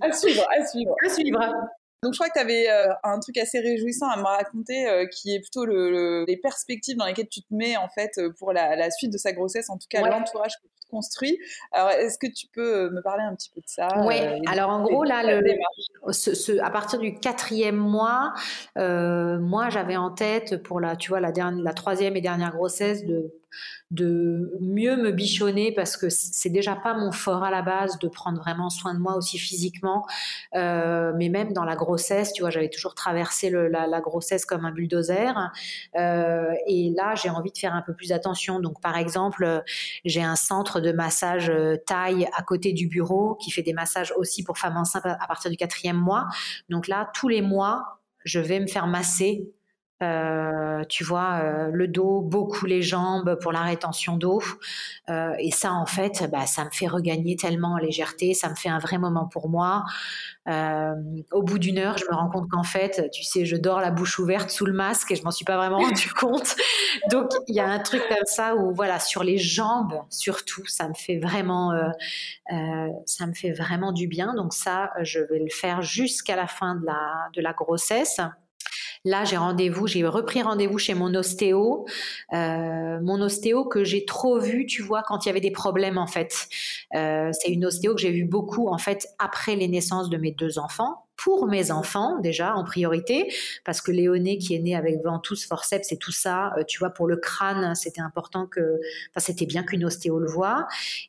À 0.00 0.12
suivre, 0.12 0.44
à 0.50 0.66
suivre. 0.66 0.94
À 1.04 1.08
suivre. 1.08 1.40
Donc 2.02 2.14
je 2.14 2.18
crois 2.18 2.28
que 2.28 2.34
tu 2.34 2.40
avais 2.40 2.68
euh, 2.68 2.92
un 3.04 3.20
truc 3.20 3.38
assez 3.38 3.60
réjouissant 3.60 4.08
à 4.08 4.16
me 4.16 4.24
raconter, 4.24 4.88
euh, 4.88 5.06
qui 5.06 5.34
est 5.34 5.40
plutôt 5.40 5.64
le, 5.64 6.24
les 6.26 6.36
perspectives 6.36 6.96
dans 6.96 7.06
lesquelles 7.06 7.28
tu 7.28 7.42
te 7.42 7.54
mets 7.54 7.76
en 7.76 7.88
fait 7.88 8.18
euh, 8.18 8.32
pour 8.36 8.52
la, 8.52 8.90
suite 8.90 9.12
de 9.12 9.18
sa 9.18 9.32
grossesse, 9.32 9.70
en 9.70 9.78
tout 9.78 9.86
cas 9.88 10.00
l'entourage 10.00 10.56
que 10.56 10.66
tu 10.80 10.88
construis. 10.90 11.38
Alors 11.70 11.90
est-ce 11.90 12.18
que 12.18 12.26
tu 12.26 12.48
peux 12.52 12.90
me 12.90 13.00
parler 13.02 13.22
un 13.22 13.36
petit 13.36 13.50
peu 13.50 13.60
de 13.60 13.68
ça 13.68 13.86
Oui. 14.04 14.16
Alors 14.48 14.70
en 14.70 14.82
gros 14.82 15.04
là, 15.04 15.22
le, 15.22 15.42
ce, 16.10 16.60
à 16.60 16.70
partir 16.70 16.98
du 16.98 17.14
quatrième 17.14 17.76
mois, 17.76 18.34
moi 18.76 19.70
j'avais 19.70 19.96
en 19.96 20.10
tête 20.10 20.60
pour 20.60 20.80
la, 20.80 20.96
tu 20.96 21.10
vois, 21.10 21.20
la, 21.20 21.30
dernière, 21.30 21.62
la 21.62 21.72
troisième 21.72 22.16
et 22.16 22.20
dernière 22.20 22.50
grossesse 22.50 23.04
de 23.04 23.32
de 23.90 24.50
mieux 24.60 24.96
me 24.96 25.12
bichonner 25.12 25.72
parce 25.72 25.96
que 25.96 26.08
c'est 26.08 26.48
déjà 26.48 26.74
pas 26.74 26.94
mon 26.94 27.12
fort 27.12 27.44
à 27.44 27.50
la 27.50 27.62
base 27.62 27.98
de 27.98 28.08
prendre 28.08 28.38
vraiment 28.38 28.70
soin 28.70 28.94
de 28.94 28.98
moi 28.98 29.16
aussi 29.16 29.38
physiquement, 29.38 30.06
euh, 30.54 31.12
mais 31.16 31.28
même 31.28 31.52
dans 31.52 31.64
la 31.64 31.76
grossesse, 31.76 32.32
tu 32.32 32.42
vois, 32.42 32.50
j'avais 32.50 32.70
toujours 32.70 32.94
traversé 32.94 33.50
la, 33.50 34.00
grossesse 34.00 34.46
comme 34.46 34.64
un 34.64 34.72
bulldozer. 34.72 35.50
Euh, 35.96 36.52
et 36.66 36.90
là, 36.96 37.14
j'ai 37.14 37.28
envie 37.28 37.52
de 37.52 37.58
faire 37.58 37.74
un 37.74 37.82
peu 37.82 37.94
plus 37.94 38.12
attention. 38.12 38.60
Donc, 38.60 38.80
par 38.80 38.96
exemple, 38.96 39.62
j'ai 40.04 40.22
un 40.22 40.36
centre 40.36 40.80
de 40.80 40.92
massage 40.92 41.50
euh, 41.50 41.76
taille 41.86 42.26
à 42.36 42.42
côté 42.42 42.72
du 42.72 42.88
bureau 42.88 43.36
qui 43.36 43.50
fait 43.50 43.62
des 43.62 43.74
massages 43.74 44.12
aussi 44.16 44.42
pour 44.42 44.58
femmes 44.58 44.76
enceintes 44.76 45.06
à 45.06 45.26
partir 45.26 45.50
du 45.50 45.56
quatrième 45.56 45.96
mois. 45.96 46.26
Donc 46.68 46.88
là, 46.88 47.10
tous 47.14 47.28
les 47.28 47.42
mois, 47.42 48.00
je 48.24 48.40
vais 48.40 48.60
me 48.60 48.66
faire 48.66 48.86
masser 48.86 49.52
euh, 50.02 50.84
tu 50.88 51.04
vois, 51.04 51.40
euh, 51.42 51.70
le 51.72 51.86
dos, 51.86 52.20
beaucoup 52.20 52.66
les 52.66 52.82
jambes 52.82 53.36
pour 53.40 53.52
la 53.52 53.60
rétention 53.60 54.16
d'eau. 54.16 54.42
Euh, 55.08 55.32
et 55.38 55.50
ça, 55.52 55.72
en 55.72 55.86
fait, 55.86 56.28
bah, 56.30 56.46
ça 56.46 56.64
me 56.64 56.70
fait 56.70 56.88
regagner 56.88 57.36
tellement 57.36 57.74
en 57.74 57.76
légèreté, 57.76 58.34
ça 58.34 58.48
me 58.48 58.56
fait 58.56 58.68
un 58.68 58.78
vrai 58.78 58.98
moment 58.98 59.26
pour 59.26 59.48
moi. 59.48 59.84
au 60.46 61.42
bout 61.42 61.58
d'une 61.58 61.78
heure, 61.78 61.98
je 61.98 62.04
me 62.10 62.16
rends 62.16 62.28
compte 62.28 62.48
qu'en 62.50 62.64
fait, 62.64 63.08
tu 63.12 63.22
sais, 63.22 63.46
je 63.46 63.56
dors 63.56 63.80
la 63.80 63.92
bouche 63.92 64.18
ouverte 64.18 64.50
sous 64.50 64.66
le 64.66 64.72
masque 64.72 65.12
et 65.12 65.16
je 65.16 65.22
m'en 65.22 65.30
suis 65.30 65.44
pas 65.44 65.56
vraiment 65.56 65.78
rendu 65.86 66.10
compte. 66.12 66.56
Donc, 67.10 67.30
il 67.46 67.54
y 67.54 67.60
a 67.60 67.68
un 67.68 67.78
truc 67.78 68.02
comme 68.08 68.26
ça 68.26 68.56
où, 68.56 68.74
voilà, 68.74 68.98
sur 68.98 69.22
les 69.22 69.38
jambes, 69.38 69.94
surtout, 70.10 70.66
ça 70.66 70.88
me 70.88 70.94
fait 70.94 71.18
vraiment, 71.18 71.72
ça 73.06 73.26
me 73.26 73.34
fait 73.34 73.52
vraiment 73.52 73.92
du 73.92 74.08
bien. 74.08 74.34
Donc 74.34 74.52
ça, 74.52 74.90
je 75.02 75.20
vais 75.20 75.38
le 75.38 75.50
faire 75.50 75.82
jusqu'à 75.82 76.34
la 76.34 76.48
fin 76.48 76.74
de 76.74 76.86
la, 76.86 77.28
de 77.34 77.40
la 77.40 77.52
grossesse. 77.52 78.20
Là, 79.04 79.24
j'ai 79.24 79.36
rendez-vous, 79.36 79.88
j'ai 79.88 80.06
repris 80.06 80.42
rendez-vous 80.42 80.78
chez 80.78 80.94
mon 80.94 81.12
ostéo, 81.14 81.86
euh, 82.32 83.00
mon 83.02 83.20
ostéo 83.20 83.64
que 83.64 83.82
j'ai 83.82 84.04
trop 84.04 84.38
vu, 84.38 84.64
tu 84.64 84.80
vois, 84.80 85.02
quand 85.02 85.24
il 85.24 85.28
y 85.28 85.30
avait 85.30 85.40
des 85.40 85.50
problèmes 85.50 85.98
en 85.98 86.06
fait. 86.06 86.46
Euh, 86.94 87.30
c'est 87.32 87.50
une 87.50 87.66
ostéo 87.66 87.96
que 87.96 88.00
j'ai 88.00 88.12
vu 88.12 88.24
beaucoup 88.24 88.68
en 88.68 88.78
fait 88.78 89.08
après 89.18 89.56
les 89.56 89.66
naissances 89.66 90.08
de 90.08 90.16
mes 90.18 90.30
deux 90.30 90.56
enfants 90.60 91.06
pour 91.16 91.46
mes 91.46 91.70
enfants 91.70 92.18
déjà 92.20 92.54
en 92.54 92.64
priorité 92.64 93.32
parce 93.64 93.80
que 93.80 93.90
Léoné 93.92 94.38
qui 94.38 94.54
est 94.54 94.58
né 94.60 94.74
avec 94.74 95.02
ventouse 95.04 95.44
forceps 95.44 95.92
et 95.92 95.98
tout 95.98 96.10
ça 96.10 96.52
euh, 96.56 96.64
tu 96.66 96.78
vois 96.78 96.90
pour 96.90 97.06
le 97.06 97.16
crâne 97.16 97.74
c'était 97.74 98.00
important 98.00 98.46
que 98.46 98.80
enfin 99.10 99.20
c'était 99.20 99.46
bien 99.46 99.62
qu'une 99.62 99.84
ostéo 99.84 100.18
le 100.18 100.26
voit 100.26 100.66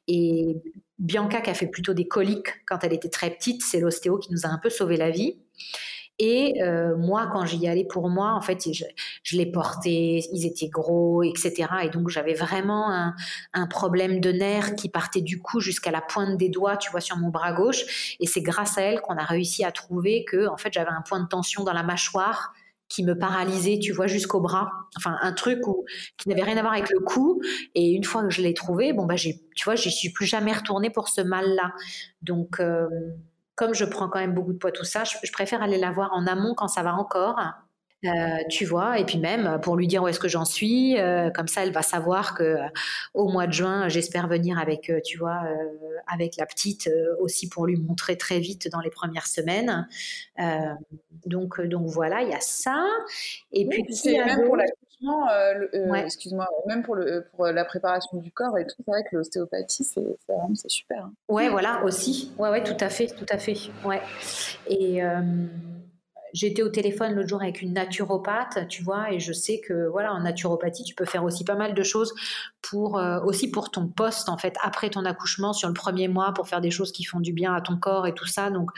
et 0.07 0.57
Bianca 0.99 1.41
qui 1.41 1.49
a 1.49 1.53
fait 1.53 1.67
plutôt 1.67 1.93
des 1.93 2.07
coliques 2.07 2.49
quand 2.67 2.83
elle 2.83 2.93
était 2.93 3.09
très 3.09 3.31
petite 3.31 3.63
c'est 3.63 3.79
l'ostéo 3.79 4.17
qui 4.17 4.31
nous 4.31 4.45
a 4.45 4.49
un 4.49 4.59
peu 4.59 4.69
sauvé 4.69 4.97
la 4.97 5.09
vie 5.09 5.37
et 6.19 6.61
euh, 6.61 6.95
moi, 6.95 7.27
quand 7.31 7.45
j'y 7.45 7.67
allais 7.67 7.85
pour 7.85 8.09
moi, 8.09 8.33
en 8.33 8.41
fait, 8.41 8.67
je, 8.71 9.35
les 9.35 9.45
portais, 9.47 10.21
ils 10.31 10.45
étaient 10.45 10.69
gros, 10.69 11.23
etc. 11.23 11.67
Et 11.83 11.89
donc, 11.89 12.09
j'avais 12.09 12.35
vraiment 12.35 12.91
un, 13.53 13.67
problème 13.67 14.19
de 14.19 14.31
nerfs 14.31 14.75
qui 14.75 14.89
partait 14.89 15.21
du 15.21 15.41
cou 15.41 15.59
jusqu'à 15.59 15.89
la 15.89 16.01
pointe 16.01 16.37
des 16.37 16.49
doigts, 16.49 16.77
tu 16.77 16.91
vois, 16.91 17.01
sur 17.01 17.17
mon 17.17 17.29
bras 17.29 17.53
gauche. 17.53 18.15
Et 18.19 18.27
c'est 18.27 18.41
grâce 18.41 18.77
à 18.77 18.81
elle 18.83 19.01
qu'on 19.01 19.17
a 19.17 19.23
réussi 19.23 19.63
à 19.65 19.71
trouver 19.71 20.25
que, 20.25 20.47
en 20.47 20.57
fait, 20.57 20.71
j'avais 20.71 20.91
un 20.91 21.01
point 21.01 21.19
de 21.19 21.27
tension 21.27 21.63
dans 21.63 21.73
la 21.73 21.83
mâchoire 21.83 22.53
qui 22.89 23.03
me 23.03 23.17
paralysait, 23.17 23.79
tu 23.79 23.91
vois, 23.91 24.05
jusqu'au 24.05 24.39
bras. 24.39 24.69
Enfin, 24.95 25.17
un 25.21 25.33
truc 25.33 25.59
qui 26.17 26.29
n'avait 26.29 26.43
rien 26.43 26.57
à 26.57 26.61
voir 26.61 26.73
avec 26.73 26.91
le 26.91 26.99
cou. 26.99 27.41
Et 27.73 27.91
une 27.91 28.03
fois 28.03 28.21
que 28.21 28.29
je 28.29 28.43
l'ai 28.43 28.53
trouvé, 28.53 28.93
bon, 28.93 29.05
bah, 29.05 29.15
tu 29.15 29.63
vois, 29.63 29.75
j'y 29.75 29.91
suis 29.91 30.11
plus 30.11 30.27
jamais 30.27 30.53
retournée 30.53 30.91
pour 30.91 31.09
ce 31.09 31.21
mal-là. 31.21 31.71
Donc, 32.21 32.59
euh, 32.59 32.87
comme 33.55 33.73
je 33.73 33.85
prends 33.85 34.09
quand 34.09 34.19
même 34.19 34.33
beaucoup 34.33 34.53
de 34.53 34.57
poids, 34.57 34.71
tout 34.71 34.83
ça, 34.83 35.03
je, 35.03 35.31
préfère 35.31 35.61
aller 35.61 35.77
la 35.77 35.91
voir 35.91 36.11
en 36.13 36.25
amont 36.27 36.53
quand 36.55 36.67
ça 36.67 36.83
va 36.83 36.95
encore. 36.95 37.39
Euh, 38.05 38.09
tu 38.49 38.65
vois, 38.65 38.99
et 38.99 39.05
puis 39.05 39.17
même 39.17 39.61
pour 39.61 39.77
lui 39.77 39.87
dire 39.87 40.03
où 40.03 40.09
est-ce 40.09 40.19
que 40.19 40.27
j'en 40.27 40.43
suis, 40.43 40.99
euh, 40.99 41.29
comme 41.29 41.47
ça 41.47 41.63
elle 41.63 41.71
va 41.71 41.81
savoir 41.81 42.35
que 42.35 42.43
euh, 42.43 42.67
au 43.13 43.29
mois 43.29 43.47
de 43.47 43.53
juin, 43.53 43.87
j'espère 43.87 44.27
venir 44.27 44.59
avec, 44.59 44.91
tu 45.05 45.17
vois, 45.17 45.41
avec 46.07 46.35
la 46.35 46.45
petite 46.45 46.89
aussi 47.19 47.47
pour 47.47 47.65
lui 47.65 47.77
montrer 47.77 48.17
très 48.17 48.39
vite 48.39 48.67
dans 48.69 48.81
les 48.81 48.89
premières 48.89 49.27
semaines. 49.27 49.87
donc, 51.25 51.61
donc 51.61 51.87
voilà, 51.87 52.23
il 52.23 52.29
y 52.29 52.33
a 52.33 52.41
ça. 52.41 52.85
Et 53.53 53.65
puis, 53.69 53.85
même 54.17 54.43
pour 54.47 54.57
l'accouchement, 55.03 55.95
excuse-moi, 55.95 56.47
même 56.67 56.83
pour, 56.83 56.95
le, 56.95 57.25
pour 57.35 57.45
la 57.45 57.65
préparation 57.65 58.17
du 58.17 58.31
corps 58.31 58.57
et 58.57 58.65
tout, 58.65 58.75
c'est 58.77 58.91
vrai 58.91 59.03
que 59.03 59.15
l'ostéopathie, 59.15 59.83
c'est, 59.83 60.17
c'est 60.55 60.69
super. 60.69 61.05
Hein. 61.05 61.13
Ouais, 61.27 61.49
voilà 61.49 61.83
aussi. 61.83 62.31
Ouais, 62.37 62.49
ouais, 62.49 62.63
tout 62.63 62.77
à 62.79 62.89
fait, 62.89 63.07
tout 63.07 63.25
à 63.29 63.37
fait. 63.37 63.57
Ouais. 63.85 64.01
Et 64.67 65.01
J'étais 66.33 66.63
au 66.63 66.69
téléphone 66.69 67.13
l'autre 67.13 67.29
jour 67.29 67.41
avec 67.43 67.61
une 67.61 67.73
naturopathe, 67.73 68.67
tu 68.67 68.81
vois, 68.83 69.11
et 69.11 69.19
je 69.19 69.31
sais 69.31 69.59
que 69.59 69.87
voilà, 69.87 70.13
en 70.13 70.21
naturopathie, 70.21 70.83
tu 70.83 70.95
peux 70.95 71.05
faire 71.05 71.23
aussi 71.23 71.43
pas 71.45 71.53
mal 71.53 71.75
de 71.75 71.83
choses 71.83 72.11
pour 72.63 72.97
euh, 72.97 73.21
aussi 73.21 73.51
pour 73.51 73.69
ton 73.69 73.87
poste 73.87 74.29
en 74.29 74.37
fait 74.37 74.55
après 74.63 74.89
ton 74.89 75.05
accouchement 75.05 75.53
sur 75.53 75.67
le 75.67 75.75
premier 75.75 76.07
mois 76.07 76.33
pour 76.33 76.47
faire 76.47 76.59
des 76.59 76.71
choses 76.71 76.91
qui 76.91 77.03
font 77.03 77.19
du 77.19 77.33
bien 77.33 77.53
à 77.53 77.61
ton 77.61 77.77
corps 77.77 78.07
et 78.07 78.15
tout 78.15 78.25
ça. 78.25 78.49
Donc 78.49 78.71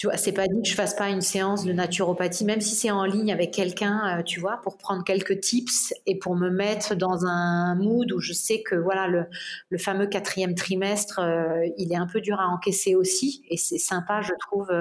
tu 0.00 0.06
vois, 0.06 0.16
c'est 0.16 0.32
pas 0.32 0.48
dit 0.48 0.62
que 0.62 0.66
je 0.66 0.74
fasse 0.74 0.94
pas 0.94 1.10
une 1.10 1.20
séance 1.20 1.66
de 1.66 1.74
naturopathie, 1.74 2.46
même 2.46 2.62
si 2.62 2.74
c'est 2.74 2.90
en 2.90 3.04
ligne 3.04 3.30
avec 3.30 3.50
quelqu'un, 3.50 4.20
euh, 4.20 4.22
tu 4.22 4.40
vois, 4.40 4.62
pour 4.62 4.78
prendre 4.78 5.04
quelques 5.04 5.40
tips 5.40 5.92
et 6.06 6.18
pour 6.18 6.36
me 6.36 6.48
mettre 6.48 6.94
dans 6.94 7.26
un 7.26 7.74
mood 7.74 8.10
où 8.10 8.18
je 8.18 8.32
sais 8.32 8.62
que 8.62 8.76
voilà 8.76 9.08
le, 9.08 9.26
le 9.68 9.76
fameux 9.76 10.06
quatrième 10.06 10.54
trimestre, 10.54 11.18
euh, 11.18 11.66
il 11.76 11.92
est 11.92 11.96
un 11.96 12.06
peu 12.06 12.22
dur 12.22 12.40
à 12.40 12.46
encaisser 12.46 12.94
aussi 12.94 13.44
et 13.50 13.58
c'est 13.58 13.76
sympa, 13.76 14.22
je 14.22 14.32
trouve 14.40 14.72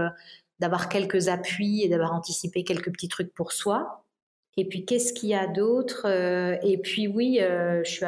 d'avoir 0.60 0.88
quelques 0.88 1.27
appuis 1.27 1.84
et 1.84 1.89
d'avoir 1.89 2.13
anticipé 2.13 2.63
quelques 2.63 2.91
petits 2.93 3.10
trucs 3.10 3.34
pour 3.34 3.51
soi. 3.51 4.05
Et 4.58 4.65
puis, 4.65 4.86
qu'est-ce 4.86 5.13
qu'il 5.13 5.29
y 5.29 5.36
a 5.36 5.47
d'autre 5.47 6.01
euh, 6.05 6.58
Et 6.63 6.77
puis, 6.77 7.08
oui, 7.08 7.39
euh, 7.41 7.82
je 7.86 7.91
suis 7.91 8.05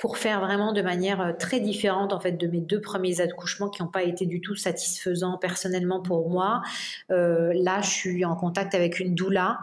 pour 0.00 0.18
faire 0.18 0.40
vraiment 0.40 0.72
de 0.72 0.82
manière 0.82 1.20
euh, 1.20 1.32
très 1.32 1.60
différente 1.60 2.12
en 2.12 2.20
fait 2.20 2.32
de 2.32 2.46
mes 2.46 2.60
deux 2.60 2.80
premiers 2.80 3.20
accouchements 3.20 3.68
qui 3.68 3.82
n'ont 3.82 3.88
pas 3.88 4.02
été 4.02 4.26
du 4.26 4.40
tout 4.40 4.56
satisfaisants 4.56 5.38
personnellement 5.38 6.00
pour 6.02 6.28
moi. 6.30 6.62
là, 7.08 7.80
je 7.82 7.90
suis 7.90 8.24
en 8.24 8.34
contact 8.34 8.74
avec 8.74 8.98
une 8.98 9.14
doula, 9.14 9.58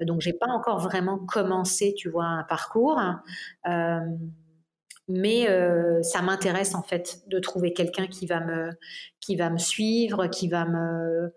donc 0.00 0.20
j'ai 0.20 0.32
pas 0.32 0.48
encore 0.48 0.80
vraiment 0.80 1.18
commencé, 1.18 1.94
tu 1.96 2.08
vois, 2.08 2.24
un 2.24 2.42
parcours 2.42 3.00
mais 5.08 5.48
euh, 5.48 6.02
ça 6.02 6.22
m'intéresse 6.22 6.74
en 6.74 6.82
fait 6.82 7.22
de 7.28 7.38
trouver 7.38 7.72
quelqu'un 7.72 8.06
qui 8.06 8.26
va 8.26 8.40
me 8.40 8.70
qui 9.20 9.36
va 9.36 9.50
me 9.50 9.58
suivre, 9.58 10.26
qui 10.26 10.48
va 10.48 10.64
me 10.64 11.32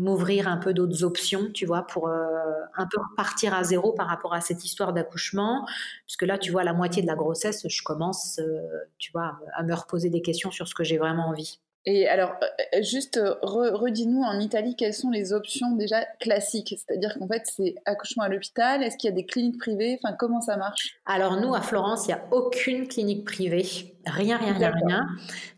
m'ouvrir 0.00 0.48
un 0.48 0.56
peu 0.56 0.72
d'autres 0.72 1.04
options, 1.04 1.50
tu 1.52 1.66
vois, 1.66 1.86
pour 1.86 2.08
euh, 2.08 2.26
un 2.74 2.86
peu 2.86 2.98
partir 3.16 3.54
à 3.54 3.62
zéro 3.62 3.92
par 3.92 4.06
rapport 4.06 4.32
à 4.32 4.40
cette 4.40 4.64
histoire 4.64 4.94
d'accouchement, 4.94 5.66
puisque 6.06 6.22
là, 6.22 6.38
tu 6.38 6.50
vois, 6.50 6.64
la 6.64 6.72
moitié 6.72 7.02
de 7.02 7.06
la 7.06 7.14
grossesse, 7.14 7.68
je 7.68 7.82
commence, 7.82 8.38
euh, 8.38 8.62
tu 8.98 9.12
vois, 9.12 9.38
à 9.54 9.62
me 9.62 9.74
reposer 9.74 10.08
des 10.08 10.22
questions 10.22 10.50
sur 10.50 10.66
ce 10.66 10.74
que 10.74 10.84
j'ai 10.84 10.96
vraiment 10.96 11.28
envie. 11.28 11.60
Et 11.84 12.08
alors, 12.08 12.34
euh, 12.42 12.82
juste 12.82 13.20
redis-nous 13.42 14.22
en 14.22 14.38
Italie 14.38 14.74
quelles 14.74 14.94
sont 14.94 15.10
les 15.10 15.34
options 15.34 15.76
déjà 15.76 16.06
classiques? 16.18 16.74
C'est-à-dire 16.76 17.16
qu'en 17.18 17.28
fait, 17.28 17.42
c'est 17.44 17.74
accouchement 17.84 18.22
à 18.22 18.28
l'hôpital 18.28 18.82
Est-ce 18.82 18.96
qu'il 18.96 19.08
y 19.08 19.12
a 19.12 19.16
des 19.16 19.26
cliniques 19.26 19.58
privées? 19.58 19.98
Enfin, 20.02 20.14
comment 20.18 20.40
ça 20.40 20.56
marche? 20.56 20.98
Alors, 21.04 21.38
nous, 21.38 21.54
à 21.54 21.60
Florence, 21.60 22.06
il 22.06 22.08
n'y 22.08 22.14
a 22.14 22.24
aucune 22.32 22.88
clinique 22.88 23.26
privée. 23.26 23.94
Rien, 24.06 24.38
rien, 24.38 24.54
rien, 24.54 24.72
rien. 24.72 25.06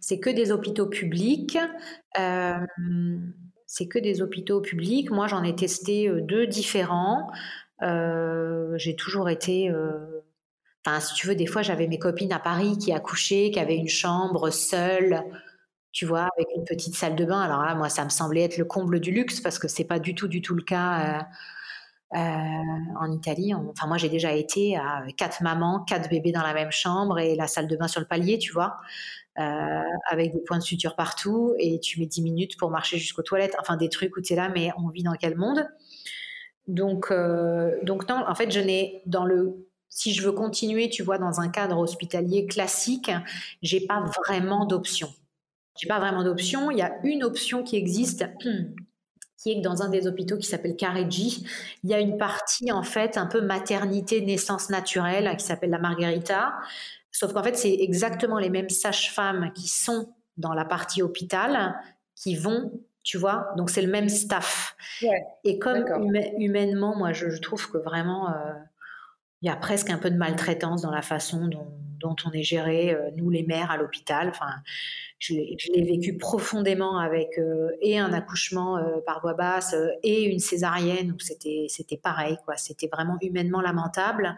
C'est 0.01 0.19
que 0.19 0.31
des 0.31 0.51
hôpitaux 0.51 0.87
publics. 0.87 1.59
C'est 3.73 3.87
que 3.87 3.99
des 3.99 4.21
hôpitaux 4.21 4.61
publics. 4.61 5.11
Moi, 5.11 5.29
j'en 5.29 5.43
ai 5.43 5.57
testé 5.57 6.11
deux 6.21 6.47
différents. 6.47 7.31
J'ai 7.81 8.97
toujours 8.97 9.31
été. 9.31 9.73
Enfin, 10.85 11.01
si 11.01 11.15
tu 11.15 11.27
veux, 11.27 11.35
des 11.35 11.47
fois, 11.47 11.63
j'avais 11.63 11.87
mes 11.87 11.99
copines 11.99 12.33
à 12.33 12.39
Paris 12.39 12.77
qui 12.77 12.93
accouchaient, 12.93 13.51
qui 13.51 13.59
avaient 13.59 13.77
une 13.77 13.89
chambre 13.89 14.51
seule 14.51 15.25
tu 15.93 16.07
vois, 16.07 16.29
avec 16.37 16.49
une 16.57 16.65
petite 16.65 16.97
salle 16.97 17.15
de 17.17 17.25
bain. 17.25 17.41
Alors 17.41 17.63
là, 17.63 17.75
moi, 17.75 17.89
ça 17.89 18.05
me 18.05 18.11
semblait 18.11 18.43
être 18.43 18.57
le 18.57 18.65
comble 18.65 18.99
du 18.99 19.13
luxe 19.13 19.41
parce 19.41 19.59
que 19.59 19.69
c'est 19.69 19.85
pas 19.85 19.99
du 19.99 20.15
tout, 20.15 20.27
du 20.27 20.41
tout 20.41 20.55
le 20.55 20.63
cas 20.63 21.21
euh, 22.15 22.19
euh, 22.19 22.99
en 22.99 23.13
Italie. 23.13 23.55
enfin, 23.55 23.87
moi, 23.87 23.99
j'ai 23.99 24.09
déjà 24.09 24.33
été 24.33 24.77
à 24.77 25.05
quatre 25.17 25.43
mamans, 25.43 25.81
quatre 25.81 26.09
bébés 26.09 26.33
dans 26.33 26.43
la 26.43 26.55
même 26.55 26.73
chambre 26.73 27.19
et 27.19 27.37
la 27.37 27.47
salle 27.47 27.69
de 27.69 27.77
bain 27.77 27.89
sur 27.89 28.01
le 28.01 28.07
palier, 28.07 28.39
tu 28.39 28.53
vois, 28.53 28.77
euh, 28.77 29.22
avec 29.37 30.33
des 30.33 30.41
points 30.41 30.59
de 30.59 30.63
suture 30.63 30.95
partout 30.95 31.55
et 31.59 31.81
tu 31.81 31.99
mets 32.01 32.07
10 32.07 32.23
minutes 32.23 32.57
pour 32.59 32.71
marcher 32.71 32.99
jusqu'aux 32.99 33.23
toilettes. 33.23 33.57
Enfin, 33.61 33.77
des 33.77 33.89
trucs 33.89 34.17
où 34.17 34.21
tu 34.21 34.35
es 34.35 34.37
là, 34.37 34.51
mais 34.51 34.71
on 34.79 34.89
vit 34.89 35.03
dans 35.03 35.15
quel 35.15 35.37
monde? 35.37 35.67
Donc, 36.69 37.13
donc 37.83 38.09
non, 38.09 38.25
en 38.29 38.35
fait, 38.35 38.51
je 38.51 38.61
n'ai 38.61 39.03
dans 39.07 39.25
le 39.25 39.67
si 39.95 40.15
je 40.15 40.23
veux 40.23 40.33
continuer, 40.33 40.89
tu 40.89 41.03
vois, 41.03 41.19
dans 41.19 41.41
un 41.41 41.51
cadre 41.51 41.79
hospitalier 41.79 42.47
classique, 42.47 43.11
j'ai 43.61 43.81
pas 43.81 44.03
vraiment 44.25 44.65
d'option. 44.65 45.13
J'ai 45.79 45.87
pas 45.87 46.01
vraiment 46.01 46.25
d'option. 46.25 46.71
Il 46.71 46.79
y 46.79 46.83
a 46.83 46.95
une 47.05 47.23
option 47.23 47.63
qui 47.63 47.77
existe, 47.77 48.25
qui 49.37 49.51
est 49.51 49.57
que 49.57 49.63
dans 49.63 49.83
un 49.83 49.91
des 49.91 50.07
hôpitaux 50.07 50.39
qui 50.39 50.47
s'appelle 50.47 50.77
Careggi, 50.77 51.47
il 51.85 51.91
y 51.91 51.95
a 51.95 52.01
une 52.01 52.17
partie 52.17 52.73
en 52.73 52.83
fait 52.83 53.19
un 53.19 53.27
peu 53.27 53.43
maternité 53.43 54.23
naissance 54.23 54.71
naturelle 54.71 55.37
qui 55.37 55.45
s'appelle 55.45 55.71
la 55.71 55.79
Margherita. 55.79 56.55
Sauf 57.13 57.33
qu'en 57.35 57.43
fait, 57.43 57.57
c'est 57.57 57.75
exactement 57.75 58.39
les 58.39 58.51
mêmes 58.51 58.71
sages-femmes 58.71 59.53
qui 59.55 59.69
sont 59.69 60.15
dans 60.39 60.55
la 60.55 60.65
partie 60.65 61.03
hôpital 61.03 61.79
qui 62.15 62.37
vont, 62.37 62.73
tu 63.03 63.19
vois, 63.19 63.53
donc 63.57 63.71
c'est 63.71 63.83
le 63.83 63.91
même 63.91 64.09
staff. 64.09 64.77
Et 65.45 65.59
comme 65.59 65.85
humainement, 66.39 66.97
moi, 66.97 67.13
je, 67.13 67.29
trouve 67.41 67.71
que 67.71 67.79
vraiment, 67.79 68.31
euh, 68.31 68.53
il 69.43 69.47
y 69.47 69.51
a 69.51 69.57
presque 69.57 69.91
un 69.91 69.99
peu 69.99 70.11
de 70.11 70.17
maltraitance 70.17 70.83
dans 70.83 70.91
la 70.91 71.03
façon 71.03 71.47
dont, 71.47 71.73
on 72.05 72.33
est 72.33 72.43
géré, 72.43 72.93
euh, 72.93 73.11
nous 73.17 73.31
les 73.31 73.43
mères 73.43 73.71
à 73.71 73.77
l'hôpital. 73.77 74.29
Enfin, 74.29 74.53
je 75.19 75.35
l'ai 75.35 75.85
vécu 75.85 76.17
profondément 76.17 76.99
avec 76.99 77.39
euh, 77.39 77.71
et 77.81 77.99
un 77.99 78.13
accouchement 78.13 78.77
euh, 78.77 79.01
par 79.07 79.21
voie 79.21 79.35
basse 79.35 79.75
et 80.03 80.25
une 80.25 80.41
césarienne 80.41 81.13
où 81.13 81.21
c'était 81.21 81.67
c'était 81.69 81.97
pareil 81.97 82.37
quoi. 82.45 82.57
C'était 82.57 82.89
vraiment 82.93 83.17
humainement 83.21 83.61
lamentable. 83.61 84.37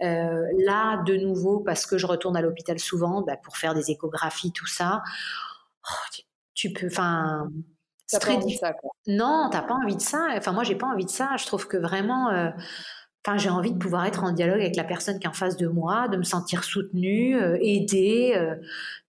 là, 0.00 1.02
de 1.04 1.16
nouveau, 1.16 1.60
parce 1.60 1.86
que 1.86 1.98
je 1.98 2.06
retourne 2.06 2.36
à 2.36 2.40
l'hôpital 2.40 2.78
souvent 2.78 3.22
bah, 3.22 3.36
pour 3.36 3.56
faire 3.56 3.74
des 3.74 3.90
échographies, 3.90 4.52
tout 4.52 4.66
ça. 4.66 5.02
Oh, 5.88 6.22
tu, 6.54 6.72
peux, 6.72 6.86
enfin. 6.86 7.48
C'est 8.06 8.18
très 8.18 8.36
difficile. 8.36 8.74
Non, 9.06 9.48
t'as 9.50 9.62
pas 9.62 9.74
envie 9.74 9.96
de 9.96 10.02
ça. 10.02 10.28
Enfin, 10.36 10.52
moi, 10.52 10.62
j'ai 10.62 10.76
pas 10.76 10.86
envie 10.86 11.06
de 11.06 11.10
ça. 11.10 11.36
Je 11.38 11.46
trouve 11.46 11.66
que 11.66 11.76
vraiment, 11.76 12.52
Enfin, 13.26 13.38
j'ai 13.38 13.48
envie 13.48 13.72
de 13.72 13.78
pouvoir 13.78 14.04
être 14.04 14.22
en 14.22 14.32
dialogue 14.32 14.60
avec 14.60 14.76
la 14.76 14.84
personne 14.84 15.18
qui 15.18 15.24
est 15.26 15.30
en 15.30 15.34
face 15.34 15.56
de 15.56 15.66
moi, 15.66 16.08
de 16.08 16.18
me 16.18 16.24
sentir 16.24 16.62
soutenue, 16.62 17.40
euh, 17.40 17.56
aidée. 17.60 18.34
Euh, 18.36 18.56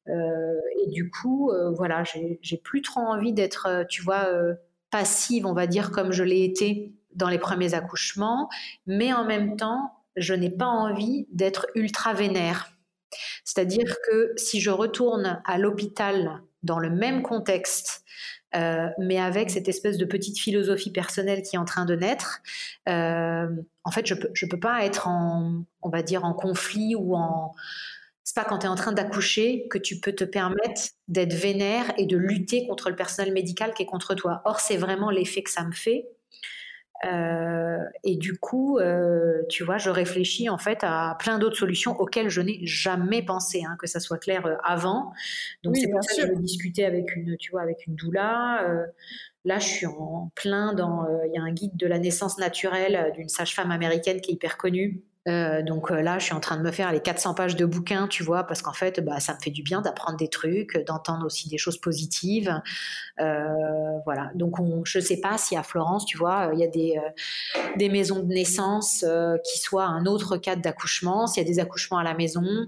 euh, 0.08 0.62
et 0.82 0.89
du 0.89 1.10
coup, 1.10 1.51
voilà, 1.75 2.04
j'ai 2.04 2.58
plus 2.58 2.82
trop 2.82 3.01
envie 3.01 3.34
d'être, 3.34 3.86
tu 3.89 4.04
vois, 4.04 4.28
passive, 4.91 5.45
on 5.45 5.54
va 5.54 5.67
dire, 5.67 5.91
comme 5.91 6.12
je 6.12 6.23
l'ai 6.23 6.43
été 6.45 6.93
dans 7.15 7.28
les 7.28 7.39
premiers 7.39 7.73
accouchements. 7.73 8.49
Mais 8.86 9.12
en 9.12 9.25
même 9.25 9.58
temps, 9.58 9.91
je 10.15 10.34
n'ai 10.34 10.51
pas 10.51 10.67
envie 10.67 11.28
d'être 11.32 11.67
ultra 11.75 12.13
vénère. 12.13 12.69
C'est-à-dire 13.43 13.95
que 14.08 14.34
si 14.38 14.62
je 14.62 14.69
retourne 14.69 15.41
à 15.43 15.58
l'hôpital 15.58 16.41
dans 16.63 16.80
le 16.80 16.89
même 16.89 17.21
contexte, 17.21 18.04
euh, 18.55 18.89
mais 18.99 19.19
avec 19.19 19.49
cette 19.49 19.67
espèce 19.67 19.97
de 19.97 20.05
petite 20.05 20.39
philosophie 20.39 20.91
personnelle 20.91 21.41
qui 21.41 21.55
est 21.55 21.60
en 21.60 21.65
train 21.65 21.86
de 21.86 21.95
naître, 21.95 22.41
euh, 22.88 23.47
en 23.84 23.91
fait, 23.91 24.05
je 24.05 24.13
peux, 24.13 24.29
je 24.34 24.45
peux 24.45 24.60
pas 24.60 24.86
être 24.86 25.08
en, 25.08 25.63
on 25.81 25.89
va 25.89 26.03
dire, 26.03 26.23
en 26.25 26.34
conflit 26.34 26.95
ou 26.95 27.15
en. 27.15 27.53
C'est 28.23 28.36
pas 28.36 28.43
quand 28.43 28.60
tu 28.60 28.65
es 28.65 28.69
en 28.69 28.75
train 28.75 28.91
d'accoucher 28.91 29.67
que 29.69 29.77
tu 29.77 29.99
peux 29.99 30.13
te 30.13 30.23
permettre 30.23 30.81
d'être 31.08 31.34
vénère 31.34 31.93
et 31.97 32.08
de 32.08 32.17
lutter 32.17 32.65
contre 32.65 32.89
le 32.89 32.95
personnel 32.95 33.31
médical 33.34 33.73
qui 33.73 33.84
est 33.84 33.86
contre 33.86 34.15
toi. 34.15 34.41
Or, 34.45 34.60
c'est 34.60 34.77
vraiment 34.77 35.12
l'effet 35.12 35.43
que 35.43 35.51
ça 35.51 35.63
me 35.63 35.71
fait. 35.73 36.08
Euh, 37.03 37.84
et 38.03 38.15
du 38.15 38.38
coup, 38.38 38.79
euh, 38.79 39.43
tu 39.49 39.63
vois, 39.63 39.77
je 39.77 39.89
réfléchis 39.89 40.49
en 40.49 40.58
fait 40.58 40.79
à 40.81 41.15
plein 41.19 41.38
d'autres 41.38 41.58
solutions 41.58 41.99
auxquelles 41.99 42.29
je 42.29 42.41
n'ai 42.41 42.65
jamais 42.65 43.21
pensé, 43.21 43.63
hein, 43.63 43.75
que 43.79 43.88
ça 43.88 43.99
soit 43.99 44.17
clair 44.17 44.45
euh, 44.45 44.55
avant. 44.63 45.12
Donc 45.63 45.75
c'est 45.75 45.89
pour 45.89 46.03
ça 46.03 46.23
que 46.23 46.27
je 46.27 46.41
discuter 46.41 46.86
avec 46.86 47.15
une, 47.15 47.36
tu 47.38 47.51
vois, 47.51 47.62
avec 47.62 47.86
une 47.86 47.95
doula. 47.95 48.65
là, 49.43 49.60
je 49.60 49.67
suis 49.67 49.86
en 49.86 50.31
plein 50.36 50.73
dans. 50.73 51.05
Il 51.25 51.34
y 51.34 51.38
a 51.38 51.41
un 51.41 51.51
guide 51.51 51.75
de 51.75 51.88
la 51.88 51.99
naissance 51.99 52.38
naturelle 52.38 53.12
d'une 53.15 53.29
sage-femme 53.29 53.71
américaine 53.71 54.21
qui 54.21 54.31
est 54.31 54.36
hyper 54.36 54.58
connue 54.58 55.01
euh, 55.27 55.63
donc 55.63 55.89
euh, 55.89 56.01
là, 56.01 56.19
je 56.19 56.25
suis 56.25 56.33
en 56.33 56.39
train 56.39 56.55
de 56.55 56.61
me 56.61 56.71
faire 56.71 56.91
les 56.91 56.99
400 56.99 57.33
pages 57.33 57.55
de 57.55 57.65
bouquins, 57.65 58.07
tu 58.07 58.23
vois, 58.23 58.43
parce 58.43 58.61
qu'en 58.61 58.73
fait, 58.73 59.03
bah, 59.03 59.19
ça 59.19 59.33
me 59.33 59.39
fait 59.39 59.49
du 59.49 59.63
bien 59.63 59.81
d'apprendre 59.81 60.17
des 60.17 60.27
trucs, 60.27 60.77
d'entendre 60.85 61.25
aussi 61.25 61.49
des 61.49 61.57
choses 61.57 61.79
positives. 61.79 62.61
Euh, 63.19 63.43
voilà. 64.05 64.29
Donc, 64.35 64.59
on, 64.59 64.85
je 64.85 64.99
ne 64.99 65.03
sais 65.03 65.19
pas 65.19 65.38
si 65.38 65.57
à 65.57 65.63
Florence, 65.63 66.05
tu 66.05 66.17
vois, 66.17 66.51
il 66.53 66.59
y 66.59 66.63
a 66.63 66.67
des, 66.67 66.99
des 67.75 67.89
maisons 67.89 68.19
de 68.19 68.33
naissance 68.33 69.03
qui 69.43 69.59
soient 69.59 69.85
un 69.85 70.05
autre 70.05 70.38
cadre 70.38 70.61
d'accouchement, 70.61 71.27
s'il 71.27 71.41
y 71.41 71.45
a 71.45 71.49
des 71.49 71.59
accouchements 71.59 71.97
à 71.97 72.03
la 72.03 72.13
maison. 72.13 72.67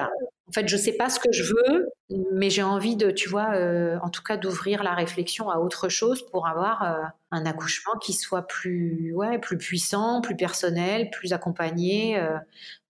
En 0.00 0.52
fait, 0.52 0.68
je 0.68 0.76
ne 0.76 0.80
sais 0.80 0.92
pas 0.92 1.08
ce 1.08 1.18
que 1.18 1.32
je 1.32 1.44
veux, 1.44 1.88
mais 2.32 2.50
j'ai 2.50 2.62
envie 2.62 2.96
de, 2.96 3.10
tu 3.10 3.28
vois, 3.28 3.54
euh, 3.54 3.96
en 4.02 4.10
tout 4.10 4.22
cas, 4.22 4.36
d'ouvrir 4.36 4.82
la 4.82 4.94
réflexion 4.94 5.48
à 5.48 5.58
autre 5.58 5.88
chose 5.88 6.26
pour 6.30 6.46
avoir 6.46 6.82
euh, 6.82 7.02
un 7.30 7.46
accouchement 7.46 7.96
qui 7.98 8.12
soit 8.12 8.46
plus, 8.46 9.14
ouais, 9.14 9.38
plus 9.38 9.56
puissant, 9.56 10.20
plus 10.20 10.36
personnel, 10.36 11.08
plus 11.10 11.32
accompagné. 11.32 12.18
Euh, 12.18 12.36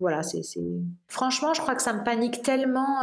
voilà, 0.00 0.22
c'est, 0.22 0.40
franchement, 1.06 1.54
je 1.54 1.60
crois 1.60 1.74
que 1.74 1.82
ça 1.82 1.92
me 1.92 2.02
panique 2.02 2.42
tellement 2.42 3.02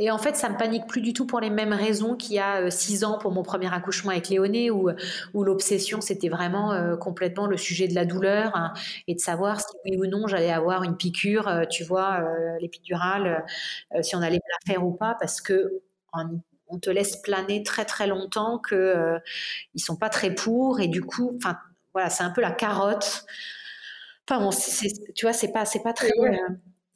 et 0.00 0.10
en 0.10 0.16
fait, 0.16 0.34
ça 0.34 0.48
me 0.48 0.56
panique 0.56 0.86
plus 0.86 1.02
du 1.02 1.12
tout 1.12 1.26
pour 1.26 1.40
les 1.40 1.50
mêmes 1.50 1.74
raisons 1.74 2.16
qu'il 2.16 2.34
y 2.34 2.38
a 2.38 2.62
euh, 2.62 2.70
six 2.70 3.04
ans 3.04 3.18
pour 3.18 3.32
mon 3.32 3.42
premier 3.42 3.72
accouchement 3.72 4.10
avec 4.12 4.30
Léoné, 4.30 4.70
où, 4.70 4.88
où 5.34 5.44
l'obsession, 5.44 6.00
c'était 6.00 6.30
vraiment 6.30 6.72
euh, 6.72 6.96
complètement 6.96 7.46
le 7.46 7.58
sujet 7.58 7.86
de 7.86 7.94
la 7.94 8.06
douleur 8.06 8.56
hein, 8.56 8.72
et 9.08 9.14
de 9.14 9.20
savoir 9.20 9.60
si 9.60 9.66
oui 9.84 9.98
ou 9.98 10.06
non 10.06 10.26
j'allais 10.26 10.50
avoir 10.50 10.84
une 10.84 10.96
piqûre, 10.96 11.48
euh, 11.48 11.64
tu 11.66 11.84
vois, 11.84 12.24
l'épidurale, 12.60 13.44
si 14.00 14.16
on 14.16 14.22
allait 14.22 14.36
me 14.36 14.50
la 14.66 14.72
faire 14.72 14.86
ou 14.86 14.92
pas, 14.92 15.16
parce 15.20 15.40
que 15.42 15.82
on 16.68 16.78
te 16.78 16.88
laisse 16.88 17.16
planer 17.16 17.62
très 17.62 17.84
très 17.84 18.06
longtemps 18.06 18.58
que 18.58 19.18
ils 19.74 19.80
sont 19.80 19.96
pas 19.96 20.08
très 20.08 20.34
pour 20.34 20.80
et 20.80 20.88
du 20.88 21.02
coup, 21.02 21.32
enfin 21.36 21.58
voilà, 21.92 22.08
c'est 22.10 22.24
un 22.24 22.30
peu 22.30 22.40
la 22.40 22.52
carotte. 22.52 23.24
Enfin 24.28 24.40
bon, 24.42 24.50
tu 25.14 25.26
vois, 25.26 25.32
c'est 25.34 25.52
pas 25.52 25.64
c'est 25.66 25.82
pas 25.82 25.92
très. 25.92 26.10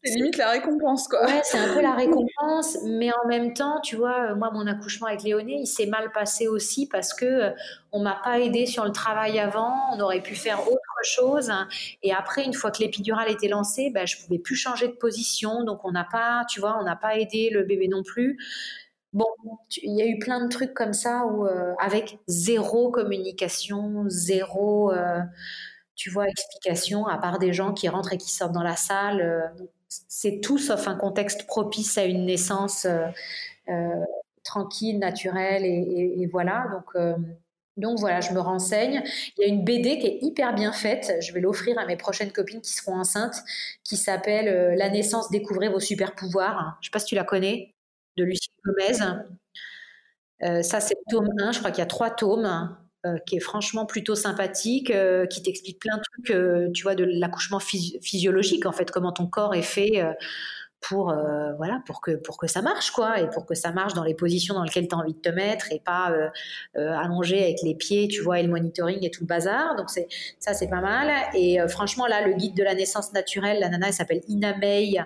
C'est 0.04 0.16
limite 0.16 0.36
la 0.36 0.50
récompense, 0.50 1.08
quoi. 1.08 1.24
Ouais, 1.24 1.40
c'est 1.44 1.56
un 1.56 1.72
peu 1.72 1.80
la 1.80 1.92
récompense, 1.96 2.76
mais 2.84 3.10
en 3.10 3.26
même 3.26 3.54
temps, 3.54 3.80
tu 3.80 3.96
vois, 3.96 4.32
euh, 4.32 4.34
moi, 4.36 4.50
mon 4.52 4.66
accouchement 4.66 5.06
avec 5.06 5.22
Léoné, 5.22 5.60
il 5.60 5.66
s'est 5.66 5.86
mal 5.86 6.12
passé 6.12 6.46
aussi 6.46 6.86
parce 6.86 7.14
que 7.14 7.24
euh, 7.24 7.50
on 7.90 8.02
m'a 8.02 8.20
pas 8.22 8.38
aidé 8.38 8.66
sur 8.66 8.84
le 8.84 8.92
travail 8.92 9.38
avant, 9.38 9.72
on 9.94 10.00
aurait 10.00 10.20
pu 10.20 10.34
faire 10.34 10.60
autre 10.68 10.80
chose. 11.04 11.50
Et 12.02 12.12
après, 12.12 12.44
une 12.44 12.52
fois 12.52 12.70
que 12.70 12.82
l'épidurale 12.82 13.30
était 13.30 13.48
lancée, 13.48 13.90
ben, 13.90 14.06
je 14.06 14.18
pouvais 14.22 14.38
plus 14.38 14.56
changer 14.56 14.88
de 14.88 14.92
position, 14.92 15.64
donc 15.64 15.84
on 15.84 15.92
n'a 15.92 16.04
pas, 16.04 16.44
tu 16.50 16.60
vois, 16.60 16.76
on 16.78 16.84
n'a 16.84 16.96
pas 16.96 17.16
aidé 17.16 17.48
le 17.50 17.62
bébé 17.62 17.88
non 17.88 18.02
plus. 18.02 18.38
Bon, 19.14 19.26
il 19.82 19.96
y 19.96 20.02
a 20.02 20.06
eu 20.06 20.18
plein 20.18 20.44
de 20.44 20.48
trucs 20.50 20.74
comme 20.74 20.92
ça 20.92 21.24
où, 21.24 21.46
euh, 21.46 21.72
avec 21.78 22.18
zéro 22.26 22.90
communication, 22.90 24.04
zéro, 24.08 24.92
tu 25.94 26.10
vois, 26.10 26.28
explication, 26.28 27.06
à 27.06 27.16
part 27.16 27.38
des 27.38 27.54
gens 27.54 27.72
qui 27.72 27.88
rentrent 27.88 28.12
et 28.12 28.18
qui 28.18 28.30
sortent 28.32 28.52
dans 28.52 28.62
la 28.62 28.76
salle 28.76 29.52
c'est 30.08 30.40
tout 30.40 30.58
sauf 30.58 30.88
un 30.88 30.96
contexte 30.96 31.46
propice 31.46 31.98
à 31.98 32.04
une 32.04 32.26
naissance 32.26 32.84
euh, 32.86 33.06
euh, 33.68 34.04
tranquille, 34.42 34.98
naturelle, 34.98 35.64
et, 35.64 36.26
voilà. 36.30 36.66
Donc, 36.72 36.84
euh, 36.96 37.16
donc 37.76 37.98
voilà, 37.98 38.20
je 38.20 38.32
me 38.32 38.40
renseigne. 38.40 39.02
Il 39.36 39.42
y 39.42 39.44
a 39.44 39.48
une 39.48 39.64
BD 39.64 39.98
qui 39.98 40.06
est 40.06 40.18
hyper 40.22 40.54
bien 40.54 40.72
faite. 40.72 41.12
Je 41.20 41.32
vais 41.32 41.40
l'offrir 41.40 41.78
à 41.78 41.86
mes 41.86 41.96
prochaines 41.96 42.30
copines 42.30 42.60
qui 42.60 42.72
seront 42.72 42.96
enceintes, 42.96 43.36
qui 43.82 43.96
s'appelle 43.96 44.76
La 44.76 44.90
naissance, 44.90 45.30
découvrez 45.30 45.68
vos 45.68 45.80
super 45.80 46.14
pouvoirs. 46.14 46.76
Je 46.80 46.86
ne 46.86 46.90
sais 46.90 46.92
pas 46.92 46.98
si 46.98 47.06
tu 47.06 47.14
la 47.14 47.24
connais, 47.24 47.74
de 48.16 48.24
Lucie 48.24 48.50
Gomez. 48.64 48.94
ça, 50.62 50.80
c'est 50.80 50.94
le 50.94 51.10
tome 51.10 51.30
1. 51.38 51.52
Je 51.52 51.58
crois 51.58 51.70
qu'il 51.70 51.80
y 51.80 51.82
a 51.82 51.86
trois 51.86 52.10
tomes. 52.10 52.76
Euh, 53.04 53.18
qui 53.26 53.36
est 53.36 53.40
franchement 53.40 53.84
plutôt 53.84 54.14
sympathique, 54.14 54.90
euh, 54.90 55.26
qui 55.26 55.42
t'explique 55.42 55.78
plein 55.78 55.98
de 55.98 56.02
trucs, 56.02 56.30
euh, 56.30 56.70
tu 56.72 56.84
vois, 56.84 56.94
de 56.94 57.04
l'accouchement 57.04 57.58
physiologique, 57.58 58.64
en 58.64 58.72
fait, 58.72 58.90
comment 58.90 59.12
ton 59.12 59.26
corps 59.26 59.54
est 59.54 59.60
fait 59.60 60.02
pour 60.80 61.14
voilà 61.56 61.82
pour 61.86 62.02
que 62.02 62.10
pour 62.10 62.36
que 62.36 62.46
ça 62.46 62.60
marche 62.60 62.90
quoi 62.90 63.18
et 63.18 63.30
pour 63.30 63.46
que 63.46 63.54
ça 63.54 63.72
marche 63.72 63.94
dans 63.94 64.04
les 64.04 64.14
positions 64.14 64.54
dans 64.54 64.64
lesquelles 64.64 64.86
tu 64.86 64.94
as 64.94 64.98
envie 64.98 65.14
de 65.14 65.18
te 65.18 65.30
mettre 65.30 65.72
et 65.72 65.80
pas 65.80 66.14
allongé 66.74 67.42
avec 67.42 67.62
les 67.62 67.74
pieds 67.74 68.06
tu 68.06 68.20
vois 68.20 68.38
et 68.38 68.42
le 68.42 68.50
monitoring 68.50 68.98
et 69.02 69.10
tout 69.10 69.22
le 69.22 69.26
bazar. 69.26 69.76
Donc 69.76 69.88
ça 69.88 70.52
c'est 70.52 70.68
pas 70.68 70.82
mal. 70.82 71.10
Et 71.34 71.58
franchement 71.68 72.06
là 72.06 72.26
le 72.26 72.34
guide 72.34 72.54
de 72.54 72.62
la 72.62 72.74
naissance 72.74 73.12
naturelle 73.14 73.60
la 73.60 73.70
nana 73.70 73.88
elle 73.88 73.94
s'appelle 73.94 74.20
Ina 74.28 74.56
May 74.58 74.98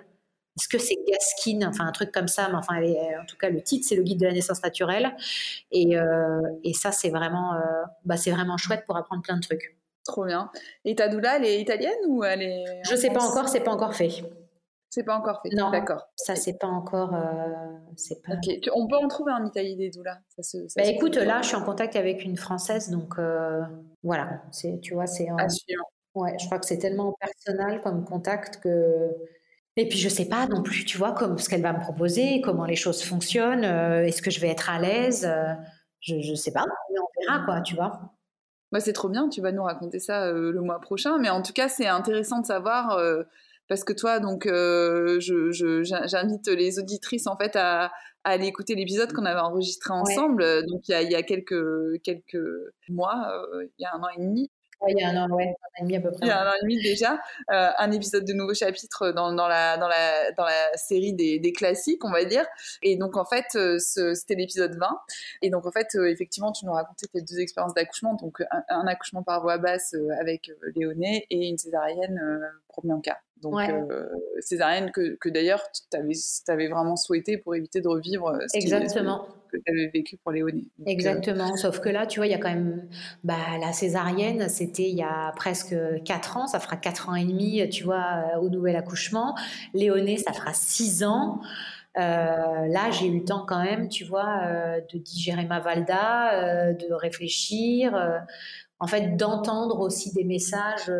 est-ce 0.58 0.68
que 0.68 0.78
c'est 0.78 0.96
Gaskin 1.06 1.68
Enfin, 1.68 1.86
un 1.86 1.92
truc 1.92 2.10
comme 2.10 2.26
ça, 2.26 2.48
mais 2.48 2.56
enfin, 2.56 2.82
en 3.20 3.24
tout 3.26 3.36
cas, 3.36 3.48
le 3.48 3.62
titre, 3.62 3.86
c'est 3.88 3.94
le 3.94 4.02
guide 4.02 4.18
de 4.18 4.26
la 4.26 4.32
naissance 4.32 4.62
naturelle. 4.62 5.14
Et, 5.70 5.96
euh, 5.96 6.40
ça, 6.74 6.90
c'est 6.90 7.10
vraiment, 7.10 7.54
euh, 7.54 7.58
bah, 8.04 8.16
c'est 8.16 8.32
vraiment 8.32 8.56
chouette 8.56 8.84
pour 8.86 8.96
apprendre 8.96 9.22
plein 9.22 9.36
de 9.36 9.42
trucs. 9.42 9.76
Trop 10.04 10.24
bien. 10.24 10.50
Et 10.84 10.94
ta 10.96 11.08
doula, 11.08 11.36
elle 11.36 11.44
est 11.44 11.60
italienne 11.60 11.98
ou 12.08 12.24
elle 12.24 12.42
est 12.42 12.64
Je 12.88 12.96
sais 12.96 13.10
pas 13.10 13.22
encore, 13.22 13.48
c'est 13.48 13.60
pas 13.60 13.72
encore 13.72 13.94
fait. 13.94 14.10
C'est 14.90 15.04
pas 15.04 15.16
encore 15.16 15.42
fait. 15.42 15.50
Non, 15.54 15.70
d'accord. 15.70 16.08
Ça, 16.16 16.34
c'est 16.34 16.58
pas 16.58 16.66
encore. 16.66 17.14
Euh, 17.14 17.18
c'est 17.96 18.22
pas... 18.22 18.32
On 18.74 18.88
peut 18.88 18.96
en 18.96 19.06
trouver 19.06 19.32
en 19.32 19.44
Italie 19.44 19.76
des 19.76 19.90
doulas. 19.90 20.18
Ça 20.38 20.58
bah, 20.76 20.84
écoute, 20.84 21.16
là, 21.16 21.42
je 21.42 21.48
suis 21.48 21.56
en 21.56 21.62
contact 21.62 21.94
avec 21.94 22.24
une 22.24 22.36
française, 22.36 22.90
donc 22.90 23.14
voilà. 24.02 24.42
C'est, 24.50 24.80
tu 24.80 24.94
vois, 24.94 25.06
c'est. 25.06 25.28
Ouais, 26.14 26.36
je 26.40 26.46
crois 26.46 26.58
que 26.58 26.66
c'est 26.66 26.78
tellement 26.78 27.14
personnel 27.20 27.80
comme 27.80 28.04
contact 28.04 28.56
que 28.56 29.14
et 29.78 29.88
puis 29.88 29.98
je 29.98 30.08
sais 30.08 30.28
pas 30.28 30.46
non 30.48 30.62
plus, 30.62 30.84
tu 30.84 30.98
vois, 30.98 31.12
comme 31.12 31.38
ce 31.38 31.48
qu'elle 31.48 31.62
va 31.62 31.72
me 31.72 31.80
proposer, 31.80 32.40
comment 32.40 32.64
les 32.64 32.74
choses 32.74 33.00
fonctionnent, 33.02 33.64
euh, 33.64 34.04
est-ce 34.04 34.20
que 34.20 34.30
je 34.30 34.40
vais 34.40 34.48
être 34.48 34.68
à 34.70 34.80
l'aise, 34.80 35.24
euh, 35.24 35.54
je, 36.00 36.16
ne 36.16 36.34
sais 36.34 36.50
pas, 36.52 36.64
mais 36.90 36.98
on 36.98 37.06
verra 37.20 37.44
quoi, 37.44 37.60
tu 37.60 37.76
vois. 37.76 38.00
Bah, 38.72 38.80
c'est 38.80 38.92
trop 38.92 39.08
bien, 39.08 39.28
tu 39.28 39.40
vas 39.40 39.52
nous 39.52 39.62
raconter 39.62 40.00
ça 40.00 40.26
euh, 40.26 40.50
le 40.50 40.60
mois 40.62 40.80
prochain, 40.80 41.18
mais 41.18 41.30
en 41.30 41.42
tout 41.42 41.52
cas 41.52 41.68
c'est 41.68 41.86
intéressant 41.86 42.40
de 42.40 42.46
savoir 42.46 43.00
parce 43.68 43.84
que 43.84 43.92
toi 43.92 44.18
donc 44.18 44.48
j'invite 46.08 46.48
les 46.48 46.78
auditrices 46.80 47.28
en 47.28 47.36
fait 47.36 47.54
à, 47.54 47.92
aller 48.24 48.46
écouter 48.46 48.74
l'épisode 48.74 49.12
qu'on 49.12 49.24
avait 49.24 49.40
enregistré 49.40 49.94
ensemble, 49.94 50.66
donc 50.66 50.88
il 50.88 51.08
y 51.08 51.14
a, 51.14 51.22
quelques 51.22 52.02
quelques 52.02 52.42
mois, 52.88 53.32
il 53.78 53.82
y 53.82 53.84
a 53.84 53.94
un 53.94 54.02
an 54.02 54.08
et 54.16 54.20
demi. 54.20 54.50
Il 54.86 54.98
y 54.98 55.02
a 55.02 55.08
un 55.10 55.16
an, 55.16 55.30
ouais, 55.30 55.44
un 55.44 55.48
an 55.48 55.52
et 55.78 55.82
demi 55.82 55.96
à 55.96 56.00
peu 56.00 56.10
près. 56.12 56.26
Il 56.26 56.28
y 56.28 56.30
a 56.30 56.40
un 56.40 56.48
an 56.48 56.52
et 56.58 56.62
demi 56.62 56.80
déjà, 56.80 57.20
euh, 57.50 57.70
un 57.78 57.90
épisode 57.90 58.24
de 58.24 58.32
nouveau 58.32 58.54
chapitre 58.54 59.10
dans, 59.10 59.32
dans, 59.32 59.48
la, 59.48 59.76
dans, 59.76 59.88
la, 59.88 60.32
dans 60.32 60.44
la 60.44 60.76
série 60.76 61.12
des, 61.12 61.38
des 61.38 61.52
classiques, 61.52 62.04
on 62.04 62.10
va 62.10 62.24
dire. 62.24 62.46
Et 62.82 62.96
donc, 62.96 63.16
en 63.16 63.24
fait, 63.24 63.46
euh, 63.56 63.78
c'était 63.78 64.34
l'épisode 64.34 64.76
20. 64.76 64.88
Et 65.42 65.50
donc, 65.50 65.66
en 65.66 65.72
fait, 65.72 65.88
euh, 65.96 66.08
effectivement, 66.08 66.52
tu 66.52 66.66
nous 66.66 66.72
racontais 66.72 67.06
tes 67.12 67.22
deux 67.22 67.40
expériences 67.40 67.74
d'accouchement. 67.74 68.14
Donc, 68.14 68.42
un, 68.68 68.86
accouchement 68.86 69.22
par 69.22 69.42
voie 69.42 69.58
basse 69.58 69.94
avec 70.20 70.50
Léoné 70.74 71.26
et 71.30 71.48
une 71.48 71.58
césarienne 71.58 72.20
pour 72.72 72.84
Bianca. 72.84 73.18
Donc, 73.42 73.60
césarienne 74.40 74.90
que, 74.92 75.16
que 75.16 75.28
d'ailleurs, 75.28 75.62
tu 75.72 75.96
avais, 75.96 76.12
avais, 76.48 76.68
vraiment 76.68 76.96
souhaité 76.96 77.38
pour 77.38 77.54
éviter 77.54 77.80
de 77.80 77.88
revivre 77.88 78.38
ce 78.52 78.58
Exactement 78.58 79.26
que 79.48 79.56
tu 79.56 79.70
avais 79.70 79.88
vécu 79.88 80.16
pour 80.16 80.32
Léonie. 80.32 80.70
Euh, 80.80 80.84
Exactement, 80.86 81.56
sauf 81.56 81.80
que 81.80 81.88
là, 81.88 82.06
tu 82.06 82.20
vois, 82.20 82.26
il 82.26 82.30
y 82.30 82.34
a 82.34 82.38
quand 82.38 82.48
même 82.48 82.88
bah, 83.24 83.36
la 83.60 83.72
césarienne, 83.72 84.48
c'était 84.48 84.88
il 84.88 84.96
y 84.96 85.02
a 85.02 85.32
presque 85.36 85.74
4 86.04 86.36
ans, 86.36 86.46
ça 86.46 86.60
fera 86.60 86.76
4 86.76 87.08
ans 87.08 87.14
et 87.14 87.24
demi, 87.24 87.68
tu 87.70 87.84
vois, 87.84 88.24
euh, 88.34 88.40
au 88.40 88.48
nouvel 88.48 88.76
accouchement. 88.76 89.34
Léoné, 89.74 90.16
ça 90.18 90.32
fera 90.32 90.52
6 90.52 91.04
ans. 91.04 91.40
Euh, 91.96 92.00
là, 92.00 92.90
j'ai 92.90 93.06
eu 93.06 93.18
le 93.18 93.24
temps 93.24 93.44
quand 93.46 93.62
même, 93.62 93.88
tu 93.88 94.04
vois, 94.04 94.42
de 94.92 94.98
digérer 94.98 95.46
ma 95.46 95.58
Valda, 95.58 96.72
de 96.74 96.92
réfléchir, 96.92 98.24
en 98.78 98.86
fait, 98.86 99.16
d'entendre 99.16 99.80
aussi 99.80 100.12
des 100.12 100.24
messages 100.24 100.92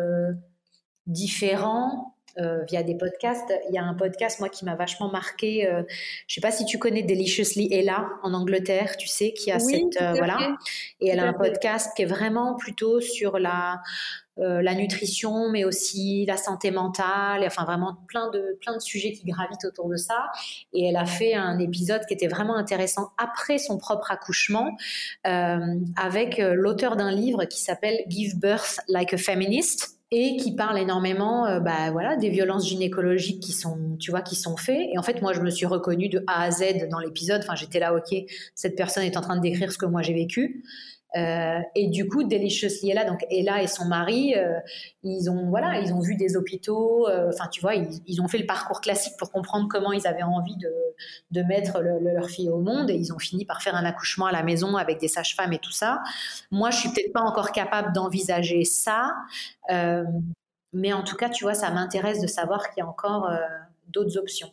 différents 1.07 2.15
euh, 2.37 2.63
via 2.69 2.83
des 2.83 2.95
podcasts. 2.95 3.53
Il 3.69 3.75
y 3.75 3.77
a 3.77 3.83
un 3.83 3.93
podcast, 3.93 4.39
moi, 4.39 4.49
qui 4.49 4.65
m'a 4.65 4.75
vachement 4.75 5.09
marqué. 5.09 5.67
Euh, 5.67 5.83
je 6.27 6.35
sais 6.35 6.41
pas 6.41 6.51
si 6.51 6.65
tu 6.65 6.77
connais 6.77 7.03
Deliciously 7.03 7.67
Ella 7.71 8.09
en 8.23 8.33
Angleterre, 8.33 8.97
tu 8.97 9.07
sais, 9.07 9.33
qui 9.33 9.51
a 9.51 9.59
cette. 9.59 10.01
Euh, 10.01 10.13
voilà. 10.13 10.55
Et 11.01 11.09
elle 11.09 11.19
a 11.19 11.27
un 11.27 11.33
podcast 11.33 11.91
qui 11.95 12.03
est 12.03 12.07
vraiment 12.07 12.55
plutôt 12.55 13.01
sur 13.01 13.39
la. 13.39 13.81
la 14.37 14.73
nutrition, 14.73 15.49
mais 15.49 15.65
aussi 15.65 16.25
la 16.25 16.37
santé 16.37 16.71
mentale, 16.71 17.43
enfin 17.45 17.65
vraiment 17.65 17.97
plein 18.07 18.29
de, 18.29 18.57
plein 18.61 18.73
de 18.73 18.79
sujets 18.79 19.11
qui 19.11 19.25
gravitent 19.25 19.65
autour 19.65 19.89
de 19.89 19.97
ça. 19.97 20.31
Et 20.71 20.87
elle 20.87 20.95
a 20.95 21.05
fait 21.05 21.33
un 21.33 21.59
épisode 21.59 22.05
qui 22.05 22.13
était 22.13 22.29
vraiment 22.29 22.55
intéressant 22.55 23.09
après 23.17 23.57
son 23.57 23.77
propre 23.77 24.11
accouchement, 24.11 24.77
avec 25.25 26.37
l'auteur 26.37 26.95
d'un 26.95 27.11
livre 27.11 27.43
qui 27.43 27.59
s'appelle 27.59 27.97
Give 28.07 28.39
Birth 28.39 28.79
Like 28.87 29.13
a 29.13 29.17
Feminist 29.17 29.98
et 30.11 30.37
qui 30.37 30.55
parle 30.55 30.79
énormément 30.79 31.45
euh, 31.45 31.59
bah, 31.59 31.91
voilà, 31.91 32.15
des 32.15 32.29
violences 32.29 32.67
gynécologiques 32.67 33.41
qui 33.43 33.51
sont, 33.51 33.95
tu 33.99 34.09
vois, 34.09 34.21
qui 34.21 34.35
sont 34.35 34.57
faites. 34.57 34.89
Et 34.91 34.97
en 34.97 35.03
fait, 35.03 35.21
moi, 35.21 35.33
je 35.33 35.41
me 35.41 35.51
suis 35.51 35.67
reconnue 35.67 36.09
de 36.09 36.23
A 36.25 36.43
à 36.43 36.51
Z 36.51 36.89
dans 36.89 36.99
l'épisode. 36.99 37.41
Enfin, 37.43 37.55
j'étais 37.55 37.79
là, 37.79 37.93
ok, 37.93 38.15
cette 38.55 38.75
personne 38.75 39.03
est 39.03 39.17
en 39.17 39.21
train 39.21 39.35
de 39.35 39.41
décrire 39.41 39.71
ce 39.71 39.77
que 39.77 39.85
moi 39.85 40.01
j'ai 40.01 40.13
vécu. 40.13 40.63
Euh, 41.17 41.59
et 41.75 41.87
du 41.87 42.07
coup, 42.07 42.23
Deliciously 42.23 42.91
Ella, 42.91 43.05
donc 43.05 43.25
Ella 43.31 43.63
et 43.63 43.67
son 43.67 43.85
mari, 43.85 44.35
euh, 44.35 44.59
ils 45.03 45.29
ont 45.29 45.49
voilà, 45.49 45.79
ils 45.79 45.93
ont 45.93 45.99
vu 45.99 46.15
des 46.15 46.35
hôpitaux. 46.35 47.07
Euh, 47.07 47.29
enfin, 47.33 47.47
tu 47.47 47.61
vois, 47.61 47.75
ils, 47.75 48.21
ont 48.21 48.27
fait 48.27 48.37
le 48.37 48.45
parcours 48.45 48.81
classique 48.81 49.13
pour 49.17 49.31
comprendre 49.31 49.67
comment 49.69 49.91
ils 49.91 50.05
avaient 50.05 50.23
envie 50.23 50.57
de, 50.57 50.71
de 51.31 51.41
mettre 51.43 51.81
leur 51.81 52.29
fille 52.29 52.49
au 52.49 52.59
monde, 52.59 52.89
et 52.89 52.95
ils 52.95 53.11
ont 53.13 53.19
fini 53.19 53.45
par 53.45 53.61
faire 53.61 53.75
un 53.75 53.85
accouchement 53.85 54.27
à 54.27 54.31
la 54.31 54.43
maison 54.43 54.77
avec 54.77 54.99
des 54.99 55.07
sages-femmes 55.07 55.53
et 55.53 55.59
tout 55.59 55.71
ça. 55.71 56.01
Moi, 56.51 56.69
je 56.69 56.77
suis 56.77 56.89
peut-être 56.89 57.13
pas 57.13 57.21
encore 57.21 57.51
capable 57.51 57.93
d'envisager 57.93 58.63
ça, 58.65 59.15
mais 60.73 60.93
en 60.93 61.03
tout 61.03 61.15
cas, 61.15 61.29
tu 61.29 61.43
vois, 61.43 61.55
ça 61.55 61.71
m'intéresse 61.71 62.21
de 62.21 62.27
savoir 62.27 62.69
qu'il 62.69 62.81
y 62.81 62.85
a 62.85 62.87
encore 62.87 63.31
d'autres 63.87 64.17
options 64.17 64.51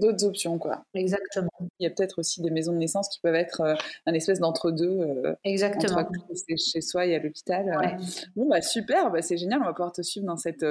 d'autres 0.00 0.24
options, 0.24 0.58
quoi. 0.58 0.82
Exactement. 0.94 1.50
Il 1.78 1.84
y 1.84 1.86
a 1.86 1.90
peut-être 1.90 2.18
aussi 2.18 2.42
des 2.42 2.50
maisons 2.50 2.72
de 2.72 2.78
naissance 2.78 3.08
qui 3.08 3.20
peuvent 3.20 3.34
être 3.34 3.60
euh, 3.60 3.74
un 4.06 4.14
espèce 4.14 4.40
d'entre-deux. 4.40 5.00
Euh, 5.00 5.34
Exactement. 5.44 6.00
Entre 6.00 6.12
chez 6.56 6.80
soi 6.80 7.06
et 7.06 7.14
à 7.14 7.18
l'hôpital. 7.18 7.68
Euh. 7.68 8.04
Bon, 8.34 8.48
bah 8.48 8.62
super, 8.62 9.10
bah, 9.10 9.22
c'est 9.22 9.36
génial, 9.36 9.60
on 9.62 9.66
va 9.66 9.72
pouvoir 9.72 9.92
te 9.92 10.02
suivre 10.02 10.26
dans 10.26 10.36
cette, 10.36 10.64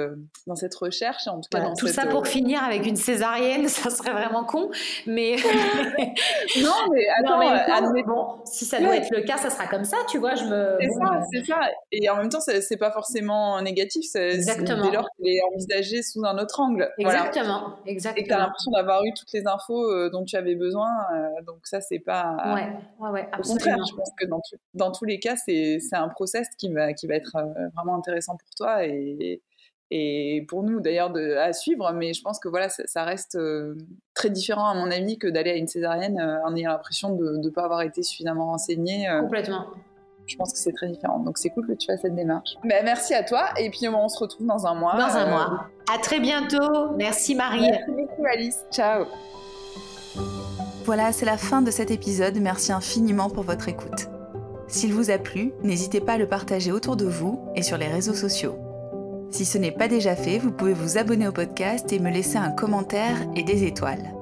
dans 0.46 0.56
cette 0.56 0.74
recherche. 0.74 1.26
En 1.28 1.40
tout, 1.40 1.48
cas, 1.50 1.72
tout 1.78 1.88
ça 1.88 2.06
pour 2.06 2.26
finir 2.26 2.62
avec 2.62 2.86
une 2.86 2.96
césarienne, 2.96 3.68
ça 3.68 3.90
serait 3.90 4.12
vraiment 4.12 4.44
con, 4.44 4.70
mais... 5.06 5.36
non, 6.62 6.72
mais 6.92 7.06
attends, 7.18 7.92
bon, 8.06 8.44
si 8.44 8.64
ça 8.64 8.80
doit 8.80 8.96
être 8.96 9.10
le 9.10 9.22
cas, 9.22 9.36
ça 9.36 9.50
sera 9.50 9.66
comme 9.66 9.84
ça, 9.84 9.98
tu 10.08 10.18
vois, 10.18 10.34
je 10.34 10.44
me... 10.44 10.76
C'est 10.80 10.90
ça, 10.90 11.20
c'est 11.32 11.44
ça. 11.44 11.60
Et 11.92 12.10
en 12.10 12.16
même 12.16 12.28
temps, 12.28 12.40
c'est 12.40 12.76
pas 12.76 12.90
forcément 12.90 13.60
négatif, 13.62 14.14
Exactement. 14.14 14.84
dès 14.84 14.96
lors 14.96 15.08
qu'il 15.16 15.28
est 15.28 15.40
envisagé 15.42 16.02
sous 16.02 16.24
un 16.24 16.38
autre 16.38 16.60
angle. 16.60 16.90
Exactement, 16.98 17.76
exactement. 17.86 18.24
Et 18.24 18.28
tu 18.28 18.34
as 18.34 18.38
l'impression 18.38 18.70
d'avoir 18.72 19.04
eu 19.04 19.12
toutes 19.20 19.32
les 19.32 19.46
infos 19.46 19.90
euh, 19.90 20.10
dont 20.10 20.24
tu 20.24 20.36
avais 20.36 20.54
besoin. 20.54 20.88
Euh, 21.14 21.42
donc 21.46 21.58
ça, 21.64 21.80
c'est 21.80 21.98
pas. 21.98 22.36
Ouais, 22.54 22.72
ouais, 22.98 23.10
ouais. 23.10 23.28
Au 23.38 23.42
contraire, 23.42 23.76
je 23.88 23.94
pense 23.94 24.10
que 24.18 24.26
dans, 24.26 24.40
dans 24.74 24.90
tous 24.90 25.04
les 25.04 25.20
cas, 25.20 25.36
c'est 25.36 25.78
un 25.92 26.08
process 26.08 26.48
qui 26.58 26.72
va, 26.72 26.92
qui 26.94 27.06
va 27.06 27.14
être 27.14 27.36
euh, 27.36 27.68
vraiment 27.76 27.96
intéressant 27.96 28.36
pour 28.36 28.50
toi 28.56 28.84
et, 28.86 29.42
et 29.90 30.46
pour 30.48 30.62
nous 30.62 30.80
d'ailleurs 30.80 31.12
à 31.38 31.52
suivre. 31.52 31.92
Mais 31.92 32.14
je 32.14 32.22
pense 32.22 32.38
que 32.38 32.48
voilà, 32.48 32.68
ça, 32.68 33.04
reste 33.04 33.38
très 34.14 34.30
différent 34.30 34.68
à 34.68 34.74
mon 34.74 34.90
avis 34.90 35.18
que 35.18 35.28
d'aller 35.28 35.50
à 35.50 35.56
une 35.56 35.68
césarienne 35.68 36.20
en 36.44 36.56
ayant 36.56 36.70
l'impression 36.70 37.14
de 37.14 37.36
ne 37.36 37.48
pas 37.50 37.64
avoir 37.64 37.82
été 37.82 38.02
suffisamment 38.02 38.46
renseigné. 38.46 39.08
Complètement 39.20 39.66
je 40.30 40.36
pense 40.36 40.52
que 40.52 40.58
c'est 40.58 40.72
très 40.72 40.88
différent. 40.88 41.18
Donc 41.18 41.38
c'est 41.38 41.50
cool 41.50 41.66
que 41.66 41.72
tu 41.72 41.86
fasses 41.86 42.02
cette 42.02 42.14
démarche. 42.14 42.56
Ben, 42.64 42.84
merci 42.84 43.14
à 43.14 43.24
toi 43.24 43.48
et 43.58 43.70
puis 43.70 43.88
on 43.88 44.08
se 44.08 44.18
retrouve 44.18 44.46
dans 44.46 44.66
un 44.66 44.74
mois. 44.74 44.96
Dans 44.96 45.16
un 45.16 45.26
euh, 45.26 45.30
mois. 45.30 45.66
À 45.92 45.98
très 45.98 46.20
bientôt. 46.20 46.92
Merci 46.96 47.34
Marie. 47.34 47.68
Merci 47.70 47.90
beaucoup 47.90 48.24
Alice. 48.32 48.64
Ciao. 48.70 49.06
Voilà, 50.84 51.12
c'est 51.12 51.26
la 51.26 51.36
fin 51.36 51.62
de 51.62 51.70
cet 51.70 51.90
épisode. 51.90 52.38
Merci 52.40 52.72
infiniment 52.72 53.28
pour 53.28 53.44
votre 53.44 53.68
écoute. 53.68 54.08
S'il 54.68 54.94
vous 54.94 55.10
a 55.10 55.18
plu, 55.18 55.52
n'hésitez 55.62 56.00
pas 56.00 56.12
à 56.12 56.18
le 56.18 56.28
partager 56.28 56.70
autour 56.70 56.96
de 56.96 57.04
vous 57.04 57.40
et 57.56 57.62
sur 57.62 57.76
les 57.76 57.88
réseaux 57.88 58.14
sociaux. 58.14 58.56
Si 59.30 59.44
ce 59.44 59.58
n'est 59.58 59.72
pas 59.72 59.88
déjà 59.88 60.16
fait, 60.16 60.38
vous 60.38 60.52
pouvez 60.52 60.72
vous 60.72 60.98
abonner 60.98 61.26
au 61.28 61.32
podcast 61.32 61.92
et 61.92 61.98
me 61.98 62.10
laisser 62.10 62.36
un 62.36 62.50
commentaire 62.50 63.16
et 63.36 63.42
des 63.42 63.64
étoiles. 63.64 64.14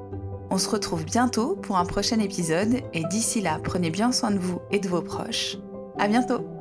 On 0.51 0.57
se 0.57 0.69
retrouve 0.69 1.05
bientôt 1.05 1.57
pour 1.57 1.77
un 1.77 1.85
prochain 1.85 2.19
épisode 2.21 2.81
et 2.95 3.05
d'ici 3.11 3.41
là, 3.41 3.59
prenez 3.63 3.91
bien 3.91 4.13
soin 4.13 4.31
de 4.31 4.39
vous 4.39 4.61
et 4.71 4.79
de 4.79 4.89
vos 4.89 5.03
proches. 5.03 5.59
À 5.99 6.07
bientôt 6.07 6.58